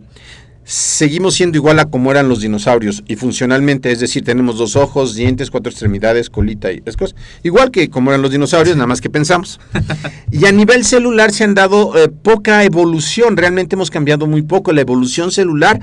seguimos 0.67 1.35
siendo 1.35 1.57
igual 1.57 1.79
a 1.79 1.85
como 1.85 2.11
eran 2.11 2.27
los 2.27 2.41
dinosaurios 2.41 3.01
y 3.07 3.15
funcionalmente, 3.15 3.89
es 3.89 4.01
decir, 4.01 4.25
tenemos 4.25 4.57
dos 4.57 4.75
ojos, 4.75 5.15
dientes, 5.15 5.49
cuatro 5.49 5.71
extremidades, 5.71 6.29
colita 6.29 6.73
y 6.73 6.83
es 6.85 6.97
cosa, 6.97 7.15
igual 7.41 7.71
que 7.71 7.89
como 7.89 8.11
eran 8.11 8.21
los 8.21 8.31
dinosaurios, 8.31 8.75
nada 8.75 8.85
más 8.85 8.99
que 8.99 9.09
pensamos. 9.09 9.61
y 10.31 10.45
a 10.45 10.51
nivel 10.51 10.83
celular 10.83 11.31
se 11.31 11.45
han 11.45 11.55
dado 11.55 11.97
eh, 11.97 12.09
poca 12.09 12.65
evolución, 12.65 13.37
realmente 13.37 13.75
hemos 13.75 13.89
cambiado 13.89 14.27
muy 14.27 14.41
poco, 14.41 14.73
la 14.73 14.81
evolución 14.81 15.31
celular 15.31 15.79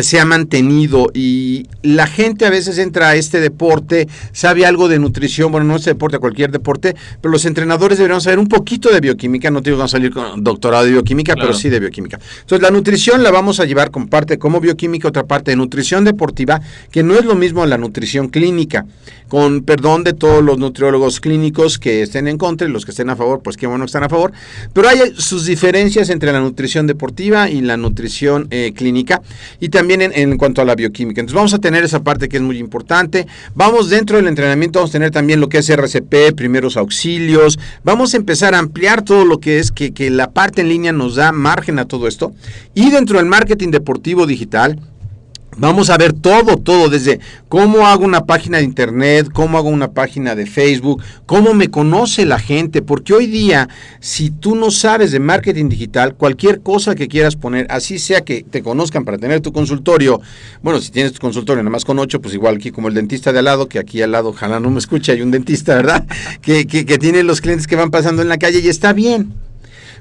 se 0.00 0.20
ha 0.20 0.24
mantenido 0.24 1.10
y 1.12 1.66
la 1.82 2.06
gente 2.06 2.46
a 2.46 2.50
veces 2.50 2.78
entra 2.78 3.08
a 3.08 3.16
este 3.16 3.40
deporte, 3.40 4.06
sabe 4.32 4.64
algo 4.64 4.88
de 4.88 4.98
nutrición, 5.00 5.50
bueno, 5.50 5.66
no 5.66 5.76
este 5.76 5.90
deporte, 5.90 6.18
cualquier 6.18 6.52
deporte, 6.52 6.94
pero 7.20 7.32
los 7.32 7.44
entrenadores 7.44 7.98
deberían 7.98 8.20
saber 8.20 8.38
un 8.38 8.46
poquito 8.46 8.88
de 8.90 9.00
bioquímica, 9.00 9.50
no 9.50 9.62
te 9.62 9.70
digo 9.70 9.82
que 9.82 9.88
salir 9.88 10.12
con 10.12 10.44
doctorado 10.44 10.84
de 10.84 10.92
bioquímica, 10.92 11.34
Claro. 11.34 11.48
pero 11.48 11.58
sí 11.58 11.68
de 11.68 11.80
bioquímica. 11.80 12.20
Entonces 12.40 12.62
la 12.62 12.70
nutrición 12.70 13.22
la 13.24 13.32
vamos 13.32 13.58
a 13.58 13.64
llevar 13.64 13.90
con 13.90 14.08
parte 14.08 14.38
como 14.38 14.60
bioquímica, 14.60 15.08
otra 15.08 15.24
parte 15.24 15.50
de 15.50 15.56
nutrición 15.56 16.04
deportiva, 16.04 16.60
que 16.92 17.02
no 17.02 17.14
es 17.14 17.24
lo 17.24 17.34
mismo 17.34 17.66
la 17.66 17.76
nutrición 17.76 18.28
clínica, 18.28 18.86
con 19.28 19.62
perdón 19.62 20.04
de 20.04 20.12
todos 20.12 20.42
los 20.42 20.58
nutriólogos 20.58 21.20
clínicos 21.20 21.78
que 21.78 22.02
estén 22.02 22.28
en 22.28 22.36
contra 22.38 22.68
y 22.68 22.70
los 22.70 22.84
que 22.84 22.90
estén 22.92 23.10
a 23.10 23.16
favor, 23.16 23.40
pues 23.42 23.56
qué 23.56 23.66
bueno 23.66 23.84
que 23.84 23.86
están 23.86 24.04
a 24.04 24.08
favor, 24.08 24.32
pero 24.72 24.88
hay 24.88 24.98
sus 25.16 25.46
diferencias 25.46 26.10
entre 26.10 26.32
la 26.32 26.40
nutrición 26.40 26.86
deportiva 26.86 27.48
y 27.50 27.60
la 27.60 27.76
nutrición 27.76 28.46
eh, 28.50 28.72
clínica 28.74 29.22
y 29.60 29.68
también 29.68 29.79
en, 29.80 30.12
en 30.14 30.36
cuanto 30.36 30.62
a 30.62 30.64
la 30.64 30.74
bioquímica. 30.74 31.20
Entonces 31.20 31.36
vamos 31.36 31.54
a 31.54 31.58
tener 31.58 31.84
esa 31.84 32.02
parte 32.02 32.28
que 32.28 32.36
es 32.36 32.42
muy 32.42 32.58
importante. 32.58 33.26
Vamos 33.54 33.90
dentro 33.90 34.16
del 34.16 34.26
entrenamiento, 34.28 34.78
vamos 34.78 34.90
a 34.90 34.92
tener 34.92 35.10
también 35.10 35.40
lo 35.40 35.48
que 35.48 35.58
es 35.58 35.68
RCP, 35.70 36.34
primeros 36.36 36.76
auxilios. 36.76 37.58
Vamos 37.84 38.14
a 38.14 38.16
empezar 38.16 38.54
a 38.54 38.58
ampliar 38.58 39.02
todo 39.02 39.24
lo 39.24 39.38
que 39.40 39.58
es 39.58 39.72
que, 39.72 39.92
que 39.92 40.10
la 40.10 40.30
parte 40.30 40.60
en 40.60 40.68
línea 40.68 40.92
nos 40.92 41.16
da 41.16 41.32
margen 41.32 41.78
a 41.78 41.86
todo 41.86 42.06
esto. 42.06 42.32
Y 42.74 42.90
dentro 42.90 43.18
del 43.18 43.26
marketing 43.26 43.70
deportivo 43.70 44.26
digital, 44.26 44.78
Vamos 45.56 45.90
a 45.90 45.98
ver 45.98 46.12
todo, 46.12 46.56
todo, 46.56 46.88
desde 46.88 47.20
cómo 47.48 47.86
hago 47.86 48.04
una 48.04 48.24
página 48.24 48.58
de 48.58 48.64
internet, 48.64 49.28
cómo 49.32 49.58
hago 49.58 49.68
una 49.68 49.90
página 49.92 50.34
de 50.34 50.46
Facebook, 50.46 51.02
cómo 51.26 51.54
me 51.54 51.68
conoce 51.68 52.24
la 52.24 52.38
gente, 52.38 52.82
porque 52.82 53.12
hoy 53.12 53.26
día, 53.26 53.68
si 53.98 54.30
tú 54.30 54.54
no 54.54 54.70
sabes 54.70 55.10
de 55.10 55.18
marketing 55.18 55.68
digital, 55.68 56.14
cualquier 56.14 56.60
cosa 56.60 56.94
que 56.94 57.08
quieras 57.08 57.36
poner, 57.36 57.66
así 57.68 57.98
sea 57.98 58.22
que 58.22 58.44
te 58.48 58.62
conozcan 58.62 59.04
para 59.04 59.18
tener 59.18 59.40
tu 59.40 59.52
consultorio, 59.52 60.20
bueno, 60.62 60.80
si 60.80 60.92
tienes 60.92 61.12
tu 61.12 61.20
consultorio 61.20 61.62
nada 61.62 61.72
más 61.72 61.84
con 61.84 61.98
ocho, 61.98 62.20
pues 62.20 62.32
igual 62.32 62.56
aquí 62.56 62.70
como 62.70 62.88
el 62.88 62.94
dentista 62.94 63.32
de 63.32 63.40
al 63.40 63.44
lado, 63.46 63.68
que 63.68 63.80
aquí 63.80 64.00
al 64.02 64.12
lado, 64.12 64.30
ojalá 64.30 64.60
no 64.60 64.70
me 64.70 64.78
escuche, 64.78 65.12
hay 65.12 65.20
un 65.20 65.32
dentista, 65.32 65.74
¿verdad? 65.74 66.06
que, 66.42 66.66
que, 66.66 66.86
que 66.86 66.96
tiene 66.96 67.22
los 67.22 67.40
clientes 67.40 67.66
que 67.66 67.76
van 67.76 67.90
pasando 67.90 68.22
en 68.22 68.28
la 68.28 68.38
calle 68.38 68.60
y 68.60 68.68
está 68.68 68.92
bien. 68.92 69.34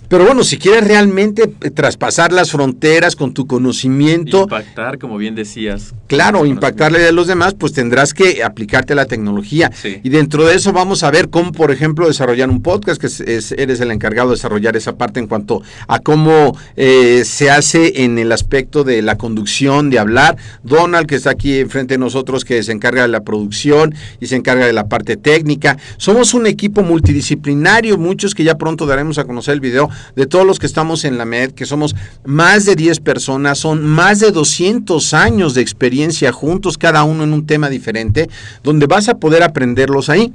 Pero 0.10 0.26
bueno, 0.26 0.44
si 0.44 0.58
quieres 0.58 0.86
realmente 0.88 1.52
eh, 1.62 1.70
traspasar 1.70 2.32
las 2.34 2.52
fronteras 2.52 3.16
con 3.16 3.34
tu 3.34 3.46
conocimiento, 3.48 4.42
Impactar, 4.44 4.98
como 4.98 5.18
bien 5.18 5.36
decías. 5.36 5.94
Claro, 6.08 6.46
impactarle 6.48 7.08
a 7.08 7.12
los 7.12 7.28
demás, 7.28 7.54
pues 7.54 7.74
tendrás 7.74 8.14
que 8.16 8.44
aplicarte 8.44 8.96
la 8.96 9.06
tecnología. 9.06 9.72
Sí. 9.74 10.00
Y 10.04 10.10
dentro 10.10 10.46
de 10.46 10.56
eso 10.56 10.74
vamos 10.74 11.04
a 11.04 11.12
ver 11.12 11.30
cómo, 11.30 11.52
por 11.52 11.72
ejemplo, 11.72 12.08
desarrollar 12.08 12.50
un 12.50 12.62
podcast, 12.64 13.00
que 13.00 13.06
es- 13.08 13.22
es- 13.22 13.52
eres 13.52 13.80
el 13.82 13.92
encargado 13.92 14.30
de 14.30 14.36
desarrollar 14.36 14.76
esa 14.76 14.98
parte 14.98 15.20
en 15.20 15.28
cuanto 15.28 15.62
a 15.88 16.00
cómo 16.00 16.58
eh, 16.76 17.24
se 17.26 17.52
hace 17.52 18.04
en 18.04 18.18
el 18.18 18.32
aspecto 18.32 18.84
de 18.84 19.04
la 19.04 19.16
conducción, 19.18 19.92
de 19.92 20.00
hablar. 20.00 20.38
Donald, 20.64 21.06
que 21.08 21.16
está 21.16 21.30
aquí 21.30 21.60
enfrente 21.60 21.94
de 21.94 21.98
nosotros, 22.00 22.44
que 22.46 22.64
se 22.64 22.72
encarga 22.72 23.04
de 23.04 23.10
la 23.10 23.20
producción 23.22 23.94
y 24.20 24.26
se 24.26 24.36
encarga 24.36 24.66
de 24.66 24.74
la 24.74 24.88
parte 24.90 25.18
técnica. 25.18 25.78
Somos 25.98 26.34
un 26.34 26.48
equipo 26.48 26.82
multidisciplinario, 26.82 27.98
muchos 28.00 28.34
que 28.34 28.44
ya 28.44 28.58
pronto 28.58 28.86
daremos 28.88 29.20
a 29.20 29.26
conocer 29.26 29.54
el 29.54 29.60
video 29.60 29.90
de 30.16 30.26
todos 30.26 30.46
los 30.46 30.60
que 30.60 30.66
estamos 30.66 31.06
en 31.06 31.18
la 31.18 31.26
MED, 31.26 31.52
que 31.52 31.66
somos 31.66 31.96
más 32.26 32.66
de 32.66 32.76
10 32.76 33.00
personas, 33.00 33.60
son 33.60 33.86
más 33.86 34.20
de 34.20 34.32
200 34.32 35.14
años 35.14 35.54
de 35.54 35.62
experiencia 35.62 36.32
juntos, 36.32 36.78
cada 36.78 37.04
uno 37.04 37.24
en 37.24 37.34
un 37.34 37.46
tema 37.46 37.70
diferente, 37.70 38.30
donde 38.64 38.88
vas 38.88 39.10
a 39.10 39.18
poder 39.18 39.44
aprenderlos 39.44 40.10
ahí. 40.10 40.34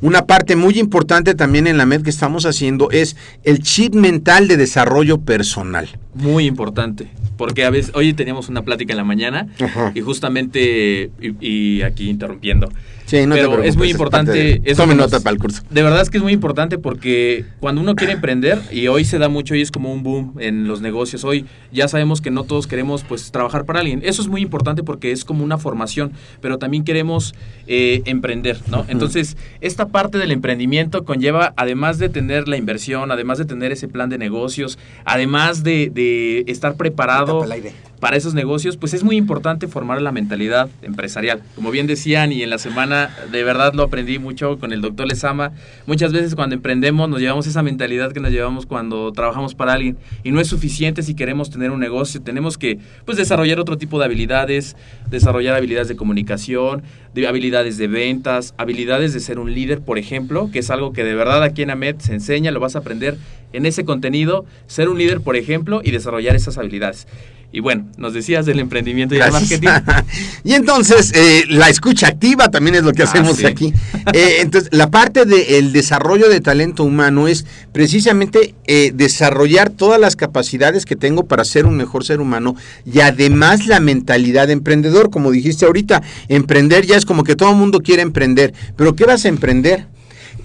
Una 0.00 0.26
parte 0.26 0.56
muy 0.56 0.78
importante 0.80 1.34
también 1.34 1.68
en 1.68 1.78
la 1.78 1.86
MED 1.86 2.02
que 2.02 2.10
estamos 2.10 2.44
haciendo 2.44 2.90
es 2.90 3.16
el 3.44 3.62
chip 3.62 3.94
mental 3.94 4.48
de 4.48 4.56
desarrollo 4.56 5.18
personal. 5.18 5.88
Muy 6.14 6.46
importante, 6.46 7.08
porque 7.38 7.64
a 7.64 7.70
veces, 7.70 7.92
hoy 7.94 8.12
teníamos 8.12 8.48
una 8.48 8.62
plática 8.62 8.92
en 8.92 8.98
la 8.98 9.04
mañana 9.04 9.46
Ajá. 9.60 9.92
y 9.94 10.00
justamente, 10.00 11.10
y, 11.20 11.46
y 11.78 11.82
aquí 11.82 12.08
interrumpiendo, 12.10 12.68
Sí, 13.04 13.26
no 13.26 13.34
te 13.34 13.40
pero 13.40 13.48
preocupes, 13.50 13.70
es 13.70 13.76
muy 13.76 13.88
es 13.88 13.92
importante. 13.92 14.32
de- 14.32 14.62
eso 14.64 14.82
Tome 14.84 14.94
nota 14.94 15.20
para 15.20 15.34
el 15.34 15.38
curso. 15.38 15.62
De 15.68 15.82
verdad 15.82 16.00
es 16.00 16.08
que 16.08 16.16
es 16.16 16.22
muy 16.22 16.32
importante 16.32 16.78
porque 16.78 17.44
cuando 17.60 17.82
uno 17.82 17.94
quiere 17.94 18.14
emprender, 18.14 18.58
y 18.72 18.86
hoy 18.86 19.04
se 19.04 19.18
da 19.18 19.28
mucho 19.28 19.54
y 19.54 19.60
es 19.60 19.70
como 19.70 19.92
un 19.92 20.02
boom 20.02 20.36
en 20.38 20.66
los 20.66 20.80
negocios, 20.80 21.22
hoy 21.24 21.44
ya 21.72 21.88
sabemos 21.88 22.22
que 22.22 22.30
no 22.30 22.44
todos 22.44 22.66
queremos 22.66 23.02
pues 23.06 23.30
trabajar 23.30 23.66
para 23.66 23.80
alguien. 23.80 24.00
Eso 24.02 24.22
es 24.22 24.28
muy 24.28 24.40
importante 24.40 24.82
porque 24.82 25.12
es 25.12 25.26
como 25.26 25.44
una 25.44 25.58
formación, 25.58 26.12
pero 26.40 26.58
también 26.58 26.84
queremos 26.84 27.34
eh, 27.66 28.00
emprender, 28.06 28.58
¿no? 28.70 28.86
Entonces, 28.88 29.36
esta 29.60 29.88
parte 29.88 30.16
del 30.16 30.30
emprendimiento 30.32 31.04
conlleva, 31.04 31.52
además 31.58 31.98
de 31.98 32.08
tener 32.08 32.48
la 32.48 32.56
inversión, 32.56 33.10
además 33.12 33.36
de 33.36 33.44
tener 33.44 33.72
ese 33.72 33.88
plan 33.88 34.08
de 34.08 34.16
negocios, 34.16 34.78
además 35.04 35.62
de, 35.64 35.90
de 35.92 36.01
estar 36.46 36.74
preparado 36.76 37.44
para 38.02 38.16
esos 38.16 38.34
negocios, 38.34 38.76
pues 38.76 38.94
es 38.94 39.04
muy 39.04 39.14
importante 39.14 39.68
formar 39.68 40.02
la 40.02 40.10
mentalidad 40.10 40.68
empresarial. 40.82 41.40
Como 41.54 41.70
bien 41.70 41.86
decían 41.86 42.32
y 42.32 42.42
en 42.42 42.50
la 42.50 42.58
semana 42.58 43.16
de 43.30 43.44
verdad 43.44 43.74
lo 43.74 43.84
aprendí 43.84 44.18
mucho 44.18 44.58
con 44.58 44.72
el 44.72 44.80
doctor 44.80 45.06
Lezama, 45.06 45.52
muchas 45.86 46.12
veces 46.12 46.34
cuando 46.34 46.56
emprendemos 46.56 47.08
nos 47.08 47.20
llevamos 47.20 47.46
esa 47.46 47.62
mentalidad 47.62 48.10
que 48.10 48.18
nos 48.18 48.32
llevamos 48.32 48.66
cuando 48.66 49.12
trabajamos 49.12 49.54
para 49.54 49.74
alguien 49.74 49.98
y 50.24 50.32
no 50.32 50.40
es 50.40 50.48
suficiente 50.48 51.04
si 51.04 51.14
queremos 51.14 51.50
tener 51.50 51.70
un 51.70 51.78
negocio, 51.78 52.20
tenemos 52.20 52.58
que 52.58 52.80
pues 53.04 53.18
desarrollar 53.18 53.60
otro 53.60 53.78
tipo 53.78 54.00
de 54.00 54.06
habilidades, 54.06 54.74
desarrollar 55.08 55.54
habilidades 55.54 55.86
de 55.86 55.94
comunicación, 55.94 56.82
de 57.14 57.28
habilidades 57.28 57.78
de 57.78 57.86
ventas, 57.86 58.52
habilidades 58.58 59.14
de 59.14 59.20
ser 59.20 59.38
un 59.38 59.54
líder, 59.54 59.80
por 59.80 59.96
ejemplo, 59.96 60.50
que 60.52 60.58
es 60.58 60.70
algo 60.70 60.92
que 60.92 61.04
de 61.04 61.14
verdad 61.14 61.44
aquí 61.44 61.62
en 61.62 61.70
AMED 61.70 62.00
se 62.00 62.14
enseña, 62.14 62.50
lo 62.50 62.58
vas 62.58 62.74
a 62.74 62.80
aprender 62.80 63.16
en 63.52 63.64
ese 63.64 63.84
contenido, 63.84 64.44
ser 64.66 64.88
un 64.88 64.98
líder, 64.98 65.20
por 65.20 65.36
ejemplo, 65.36 65.82
y 65.84 65.92
desarrollar 65.92 66.34
esas 66.34 66.58
habilidades. 66.58 67.06
Y 67.54 67.60
bueno, 67.60 67.86
nos 67.98 68.14
decías 68.14 68.46
del 68.46 68.58
emprendimiento 68.60 69.14
y 69.14 69.20
el 69.20 69.30
marketing. 69.30 69.68
y 70.44 70.54
entonces, 70.54 71.12
eh, 71.14 71.44
la 71.48 71.68
escucha 71.68 72.08
activa 72.08 72.48
también 72.48 72.76
es 72.76 72.82
lo 72.82 72.92
que 72.92 73.02
Ah, 73.02 73.04
hacemos 73.04 73.36
sí. 73.36 73.44
aquí. 73.44 73.74
Eh, 74.14 74.36
entonces, 74.40 74.70
la 74.72 74.90
parte 74.90 75.26
del 75.26 75.70
desarrollo 75.72 76.30
de 76.30 76.40
talento 76.40 76.82
humano 76.82 77.28
es 77.28 77.44
precisamente 77.72 78.54
eh, 78.66 78.92
desarrollar 78.94 79.68
todas 79.68 80.00
las 80.00 80.16
capacidades 80.16 80.86
que 80.86 80.96
tengo 80.96 81.26
para 81.26 81.44
ser 81.44 81.66
un 81.66 81.76
mejor 81.76 82.04
ser 82.04 82.20
humano 82.20 82.56
y 82.90 83.00
además 83.00 83.66
la 83.66 83.80
mentalidad 83.80 84.46
de 84.46 84.54
emprendedor. 84.54 85.10
Como 85.10 85.30
dijiste 85.30 85.66
ahorita, 85.66 86.02
emprender 86.28 86.86
ya 86.86 86.96
es 86.96 87.04
como 87.04 87.22
que 87.22 87.36
todo 87.36 87.50
el 87.50 87.56
mundo 87.56 87.80
quiere 87.80 88.00
emprender. 88.00 88.54
Pero 88.76 88.96
¿qué 88.96 89.04
vas 89.04 89.26
a 89.26 89.28
emprender? 89.28 89.86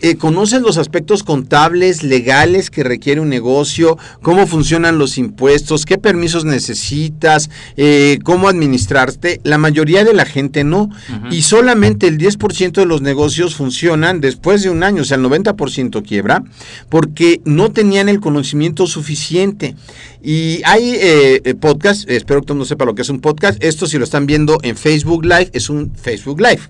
Eh, 0.02 0.16
conoces 0.16 0.62
los 0.62 0.78
aspectos 0.78 1.24
contables, 1.24 2.04
legales 2.04 2.70
que 2.70 2.84
requiere 2.84 3.22
un 3.22 3.30
negocio, 3.30 3.98
cómo 4.22 4.48
funcionan 4.48 4.98
los 4.98 5.18
impuestos, 5.18 5.86
qué 5.86 5.98
permisos 5.98 6.46
necesitas, 6.46 7.50
eh, 7.78 8.20
cómo 8.24 8.48
administrarte. 8.48 9.42
La 9.44 9.58
mayoría 9.58 10.04
de 10.04 10.14
la 10.14 10.26
gente 10.26 10.64
no. 10.64 10.90
Y 11.32 11.42
solamente 11.42 12.08
el 12.08 12.18
10% 12.18 12.74
de 12.74 12.86
los 12.86 13.02
negocios 13.02 13.56
funcionan 13.56 14.22
después 14.22 14.64
de 14.64 14.70
un 14.70 14.84
año, 14.84 15.02
o 15.02 15.06
sea, 15.06 15.18
el 15.18 15.24
90% 15.24 16.04
quiebra, 16.04 16.44
porque 16.90 17.42
no 17.46 17.72
tenían 17.72 18.10
el 18.10 18.20
conocimiento 18.20 18.88
suficiente. 18.88 19.76
Y 20.24 20.62
hay 20.66 20.94
eh, 20.96 21.56
podcast, 21.60 22.10
espero 22.10 22.42
que 22.42 22.48
todo 22.48 22.54
el 22.54 22.58
mundo 22.58 22.66
sepa 22.66 22.86
lo 22.86 22.96
que 22.96 23.04
es 23.04 23.10
un 23.10 23.20
podcast. 23.22 23.64
Esto 23.64 23.86
si 23.88 23.98
lo 23.98 24.04
están 24.04 24.26
viendo 24.26 24.58
en 24.64 24.76
Facebook 24.76 25.24
Live, 25.24 25.50
es 25.54 25.70
un 25.70 25.94
Facebook 25.96 26.42
Live. 26.42 26.62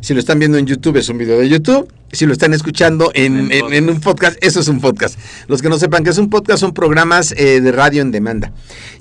Si 0.00 0.12
lo 0.12 0.20
están 0.20 0.38
viendo 0.38 0.58
en 0.58 0.66
YouTube, 0.66 0.96
es 0.96 1.08
un 1.08 1.18
video 1.18 1.38
de 1.38 1.48
YouTube. 1.48 1.88
Si 2.12 2.26
lo 2.26 2.32
están 2.32 2.52
escuchando 2.54 3.10
en, 3.14 3.50
en- 3.52 3.72
en 3.72 3.88
un 3.90 4.00
podcast, 4.00 4.36
eso 4.40 4.60
es 4.60 4.68
un 4.68 4.80
podcast. 4.80 5.18
Los 5.48 5.62
que 5.62 5.68
no 5.68 5.78
sepan 5.78 6.04
que 6.04 6.10
es 6.10 6.18
un 6.18 6.30
podcast 6.30 6.60
son 6.60 6.72
programas 6.74 7.32
eh, 7.36 7.60
de 7.60 7.72
radio 7.72 8.02
en 8.02 8.10
demanda. 8.10 8.52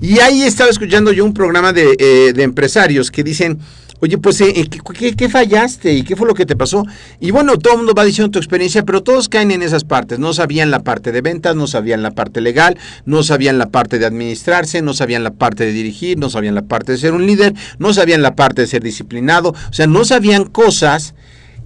Y 0.01 0.19
ahí 0.19 0.43
estaba 0.43 0.69
escuchando 0.69 1.11
yo 1.11 1.25
un 1.25 1.33
programa 1.33 1.73
de, 1.73 1.95
eh, 1.99 2.33
de 2.33 2.43
empresarios 2.43 3.11
que 3.11 3.23
dicen, 3.23 3.59
oye, 3.99 4.17
pues, 4.17 4.39
eh, 4.41 4.53
¿qué, 4.69 4.79
qué, 4.93 5.15
qué 5.15 5.29
fallaste? 5.29 5.93
¿Y 5.93 6.03
qué 6.03 6.15
fue 6.15 6.27
lo 6.27 6.33
que 6.33 6.45
te 6.45 6.55
pasó? 6.55 6.85
Y 7.19 7.31
bueno, 7.31 7.57
todo 7.57 7.73
el 7.73 7.79
mundo 7.79 7.93
va 7.93 8.03
diciendo 8.03 8.31
tu 8.31 8.39
experiencia, 8.39 8.83
pero 8.83 9.03
todos 9.03 9.29
caen 9.29 9.51
en 9.51 9.61
esas 9.61 9.83
partes. 9.83 10.19
No 10.19 10.33
sabían 10.33 10.71
la 10.71 10.79
parte 10.79 11.11
de 11.11 11.21
ventas, 11.21 11.55
no 11.55 11.67
sabían 11.67 12.03
la 12.03 12.11
parte 12.11 12.41
legal, 12.41 12.77
no 13.05 13.23
sabían 13.23 13.57
la 13.57 13.67
parte 13.67 13.99
de 13.99 14.05
administrarse, 14.05 14.81
no 14.81 14.93
sabían 14.93 15.23
la 15.23 15.31
parte 15.31 15.65
de 15.65 15.71
dirigir, 15.71 16.17
no 16.17 16.29
sabían 16.29 16.55
la 16.55 16.63
parte 16.63 16.91
de 16.91 16.97
ser 16.97 17.13
un 17.13 17.25
líder, 17.25 17.53
no 17.79 17.93
sabían 17.93 18.21
la 18.21 18.35
parte 18.35 18.61
de 18.61 18.67
ser 18.67 18.83
disciplinado. 18.83 19.49
O 19.49 19.73
sea, 19.73 19.87
no 19.87 20.05
sabían 20.05 20.45
cosas 20.45 21.15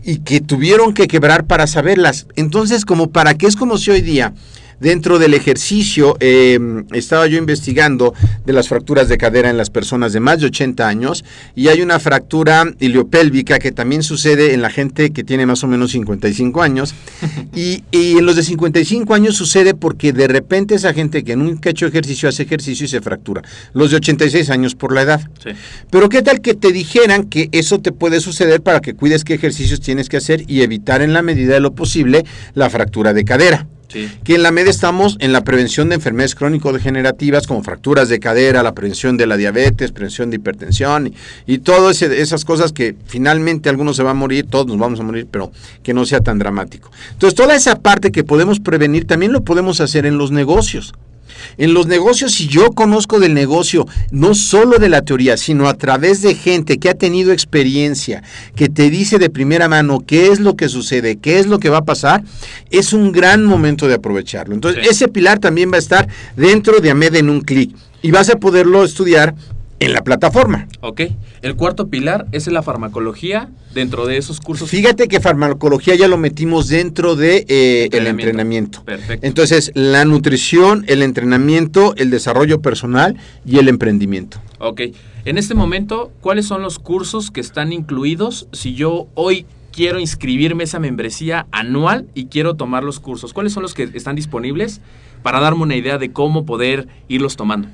y 0.04 0.20
que 0.20 0.42
tuvieron 0.42 0.94
que 0.94 1.08
quebrar 1.08 1.46
para 1.46 1.68
saberlas. 1.68 2.28
Entonces, 2.36 2.86
como 2.86 3.12
para 3.12 3.36
qué 3.36 3.48
es 3.48 3.56
como 3.56 3.78
si 3.78 3.92
hoy 3.92 4.02
día, 4.02 4.34
dentro 4.80 5.20
del 5.20 5.34
ejercicio, 5.34 6.16
eh, 6.20 6.60
estaba 6.92 7.28
yo 7.28 7.38
investigando 7.38 8.14
de 8.46 8.54
las 8.54 8.68
fracturas 8.68 9.10
de 9.10 9.18
cadera 9.18 9.50
en 9.50 9.58
las 9.58 9.70
personas 9.70 10.14
de 10.14 10.20
más 10.20 10.40
de 10.40 10.48
80 10.48 10.88
años 10.88 11.26
y 11.56 11.68
hay 11.68 11.82
una 11.82 12.00
fractura 12.00 12.66
iliopélvica 12.80 13.60
que 13.60 13.72
también 13.72 14.04
sucede 14.04 14.54
en 14.54 14.62
la 14.62 14.70
gente 14.70 15.12
que 15.12 15.24
tiene 15.24 15.46
más 15.46 15.64
o 15.64 15.68
menos 15.68 15.92
55 15.92 16.62
años 16.62 16.94
y, 17.56 17.84
y 17.92 18.18
en 18.18 18.26
los 18.26 18.36
de 18.36 18.44
55 18.44 19.14
años 19.14 19.36
sucede 19.36 19.74
porque 19.74 20.14
de 20.14 20.28
repente 20.28 20.76
esa 20.76 20.94
gente 20.94 21.24
que 21.24 21.36
nunca 21.36 21.70
ha 21.70 21.72
hecho 21.72 21.88
ejercicio 21.88 22.30
hace 22.30 22.44
ejercicio 22.44 22.86
y 22.86 22.88
se 22.88 23.02
fractura. 23.02 23.42
Los 23.74 23.92
de 23.92 23.98
86 23.98 24.50
años 24.50 24.76
por 24.76 24.94
la 24.94 25.02
edad. 25.02 25.22
Sí. 25.44 25.52
Pero 25.90 26.10
qué 26.10 26.22
tal 26.22 26.42
que 26.42 26.54
te 26.54 26.72
dijeran 26.72 27.26
que 27.26 27.50
eso 27.52 27.80
te 27.80 27.92
puede 27.92 28.20
suceder 28.20 28.62
para 28.62 28.80
que 28.82 28.94
cuides 28.94 29.24
qué 29.24 29.34
ejercicios 29.34 29.80
tienes 29.80 30.10
que 30.10 30.18
hacer 30.18 30.44
y 30.48 30.62
evitar 30.62 31.02
en 31.02 31.14
la 31.14 31.22
medida 31.22 31.54
de 31.54 31.60
lo 31.60 31.72
posible 31.72 32.26
la 32.54 32.70
fractura 32.70 33.14
de 33.14 33.26
cadera. 33.26 33.68
Que 33.90 34.36
en 34.36 34.44
la 34.44 34.52
MED 34.52 34.68
estamos 34.68 35.18
en 35.20 35.34
la 35.34 35.44
prevención 35.44 35.90
de 35.90 35.96
enfermedades 35.96 36.36
crónico-degenerativas 36.36 37.48
como 37.48 37.64
fracturas 37.64 38.08
de 38.08 38.20
cadera, 38.20 38.64
la 38.64 38.74
prevención 38.74 39.18
de 39.18 39.26
la 39.26 39.36
diabetes, 39.36 39.92
prevención 39.92 40.30
de 40.30 40.36
hipertensión 40.36 41.08
y, 41.08 41.14
y 41.46 41.58
todas 41.60 42.02
esas 42.02 42.46
cosas 42.46 42.72
que 42.72 42.96
finalmente 43.06 43.70
algunos 43.70 43.96
se 43.96 44.04
van 44.04 44.12
a 44.12 44.20
morir, 44.20 44.46
todos 44.48 44.68
nos 44.68 44.78
vamos 44.78 45.00
a 45.00 45.04
morir, 45.04 45.28
pero 45.30 45.52
que 45.84 45.94
no 45.94 46.06
sea 46.06 46.22
tan 46.22 46.38
dramático. 46.40 46.92
Entonces, 47.12 47.36
toda 47.36 47.56
esa 47.56 47.80
parte 47.80 48.12
que 48.12 48.24
podemos 48.24 48.60
prevenir 48.60 49.08
también 49.08 49.32
lo 49.32 49.44
podemos 49.44 49.82
hacer 49.82 50.06
en 50.06 50.18
los 50.18 50.32
negocios. 50.32 50.94
En 51.58 51.74
los 51.74 51.88
negocios, 51.88 52.34
si 52.34 52.48
yo 52.48 52.72
conozco 52.72 53.20
del 53.20 53.34
negocio, 53.34 53.88
no 54.12 54.36
solo 54.36 54.78
de 54.80 54.90
la 54.90 55.02
teoría, 55.02 55.38
sino 55.38 55.68
a 55.68 55.74
través 55.76 56.22
de 56.22 56.36
gente 56.36 56.78
que 56.78 56.90
ha 56.90 56.94
tenido 56.94 57.32
experiencia, 57.32 58.24
que 58.56 58.70
te 58.70 58.90
dice 58.90 59.20
de 59.20 59.30
primera 59.30 59.68
mano 59.68 60.00
qué 60.06 60.28
es 60.28 60.40
lo 60.40 60.56
que 60.56 60.70
sucede, 60.70 61.18
qué 61.18 61.40
es 61.40 61.48
lo 61.48 61.60
que 61.60 61.70
va 61.70 61.80
a 61.80 61.86
pasar, 61.86 62.24
es 62.70 62.94
un 62.94 63.12
gran 63.12 63.46
momento 63.46 63.88
de 63.88 63.96
aprovecharlo. 63.96 64.54
Entonces, 64.56 64.84
Sí. 64.84 64.90
ese 64.90 65.08
pilar 65.08 65.40
también 65.40 65.72
va 65.72 65.76
a 65.76 65.80
estar 65.80 66.08
dentro 66.36 66.80
de 66.80 66.92
AMED 66.92 67.16
en 67.16 67.30
un 67.30 67.42
clic 67.42 67.76
y 68.02 68.12
vas 68.12 68.30
a 68.30 68.36
poderlo 68.38 68.84
estudiar 68.84 69.36
en 69.80 69.94
la 69.94 70.02
plataforma. 70.04 70.68
Ok. 70.82 71.02
El 71.42 71.56
cuarto 71.56 71.88
pilar 71.88 72.28
es 72.32 72.48
la 72.48 72.62
farmacología 72.62 73.50
dentro 73.74 74.06
de 74.06 74.18
esos 74.18 74.40
cursos. 74.40 74.70
Fíjate 74.70 75.08
que 75.08 75.20
farmacología 75.20 75.96
ya 75.96 76.08
lo 76.08 76.18
metimos 76.18 76.68
dentro 76.68 77.16
de 77.16 77.46
eh, 77.48 77.90
el 77.92 78.08
Entrenamiento. 78.08 78.22
entrenamiento. 78.30 78.84
Perfecto. 78.84 79.26
Entonces, 79.28 79.72
la 79.76 80.06
nutrición, 80.06 80.84
el 80.88 81.02
entrenamiento, 81.02 81.94
el 81.98 82.10
desarrollo 82.10 82.62
personal 82.62 83.16
y 83.46 83.58
el 83.60 83.70
emprendimiento. 83.70 84.40
Ok. 84.60 84.82
En 85.26 85.38
este 85.38 85.54
momento, 85.56 86.12
¿cuáles 86.22 86.46
son 86.46 86.62
los 86.62 86.80
cursos 86.80 87.32
que 87.32 87.42
están 87.42 87.72
incluidos 87.74 88.48
si 88.52 88.74
yo 88.74 89.08
hoy 89.16 89.46
quiero 89.72 90.00
inscribirme 90.00 90.64
a 90.64 90.66
esa 90.66 90.80
membresía 90.80 91.46
anual 91.52 92.08
y 92.16 92.26
quiero 92.26 92.56
tomar 92.56 92.84
los 92.84 93.00
cursos? 93.00 93.34
¿Cuáles 93.34 93.54
son 93.54 93.64
los 93.64 93.74
que 93.74 93.84
están 93.94 94.16
disponibles 94.16 94.82
para 95.24 95.40
darme 95.40 95.64
una 95.64 95.76
idea 95.76 95.98
de 95.98 96.12
cómo 96.12 96.46
poder 96.46 96.88
irlos 97.08 97.36
tomando? 97.36 97.68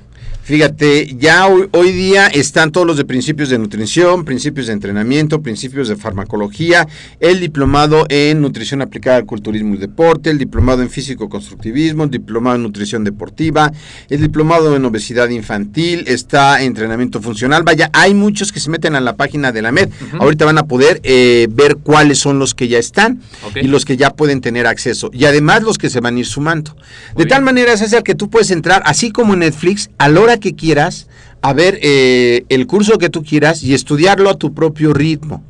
Fíjate, 0.46 1.16
ya 1.18 1.48
hoy, 1.48 1.68
hoy 1.72 1.90
día 1.90 2.28
están 2.28 2.70
todos 2.70 2.86
los 2.86 2.96
de 2.96 3.04
principios 3.04 3.48
de 3.48 3.58
nutrición, 3.58 4.24
principios 4.24 4.68
de 4.68 4.74
entrenamiento, 4.74 5.42
principios 5.42 5.88
de 5.88 5.96
farmacología, 5.96 6.86
el 7.18 7.40
diplomado 7.40 8.06
en 8.08 8.42
nutrición 8.42 8.80
aplicada 8.80 9.16
al 9.16 9.26
culturismo 9.26 9.74
y 9.74 9.78
deporte, 9.78 10.30
el 10.30 10.38
diplomado 10.38 10.82
en 10.82 10.88
físico-constructivismo, 10.88 12.04
el 12.04 12.10
diplomado 12.12 12.54
en 12.54 12.62
nutrición 12.62 13.02
deportiva, 13.02 13.72
el 14.08 14.20
diplomado 14.20 14.76
en 14.76 14.84
obesidad 14.84 15.30
infantil, 15.30 16.04
está 16.06 16.62
entrenamiento 16.62 17.20
funcional. 17.20 17.64
Vaya, 17.64 17.90
hay 17.92 18.14
muchos 18.14 18.52
que 18.52 18.60
se 18.60 18.70
meten 18.70 18.94
a 18.94 19.00
la 19.00 19.16
página 19.16 19.50
de 19.50 19.62
la 19.62 19.72
MED. 19.72 19.88
Ahorita 20.12 20.44
van 20.44 20.58
a 20.58 20.66
poder 20.66 21.00
eh, 21.02 21.48
ver 21.50 21.78
cuáles 21.78 22.18
son 22.18 22.38
los 22.38 22.54
que 22.54 22.68
ya 22.68 22.78
están 22.78 23.20
y 23.56 23.66
los 23.66 23.84
que 23.84 23.96
ya 23.96 24.10
pueden 24.10 24.40
tener 24.40 24.68
acceso. 24.68 25.10
Y 25.12 25.24
además 25.24 25.64
los 25.64 25.76
que 25.76 25.90
se 25.90 25.98
van 25.98 26.14
a 26.14 26.20
ir 26.20 26.26
sumando. 26.26 26.76
Muy 27.16 27.24
de 27.24 27.30
tal 27.30 27.42
manera, 27.42 27.76
César, 27.76 28.04
que 28.04 28.14
tú 28.14 28.30
puedes 28.30 28.52
entrar, 28.52 28.82
así 28.86 29.10
como 29.10 29.32
en 29.32 29.40
Netflix, 29.40 29.90
a 29.98 30.08
la 30.08 30.20
hora 30.20 30.35
que 30.38 30.54
quieras, 30.54 31.08
a 31.42 31.52
ver 31.52 31.78
eh, 31.82 32.44
el 32.48 32.66
curso 32.66 32.98
que 32.98 33.10
tú 33.10 33.22
quieras 33.22 33.62
y 33.62 33.74
estudiarlo 33.74 34.30
a 34.30 34.38
tu 34.38 34.54
propio 34.54 34.92
ritmo. 34.92 35.42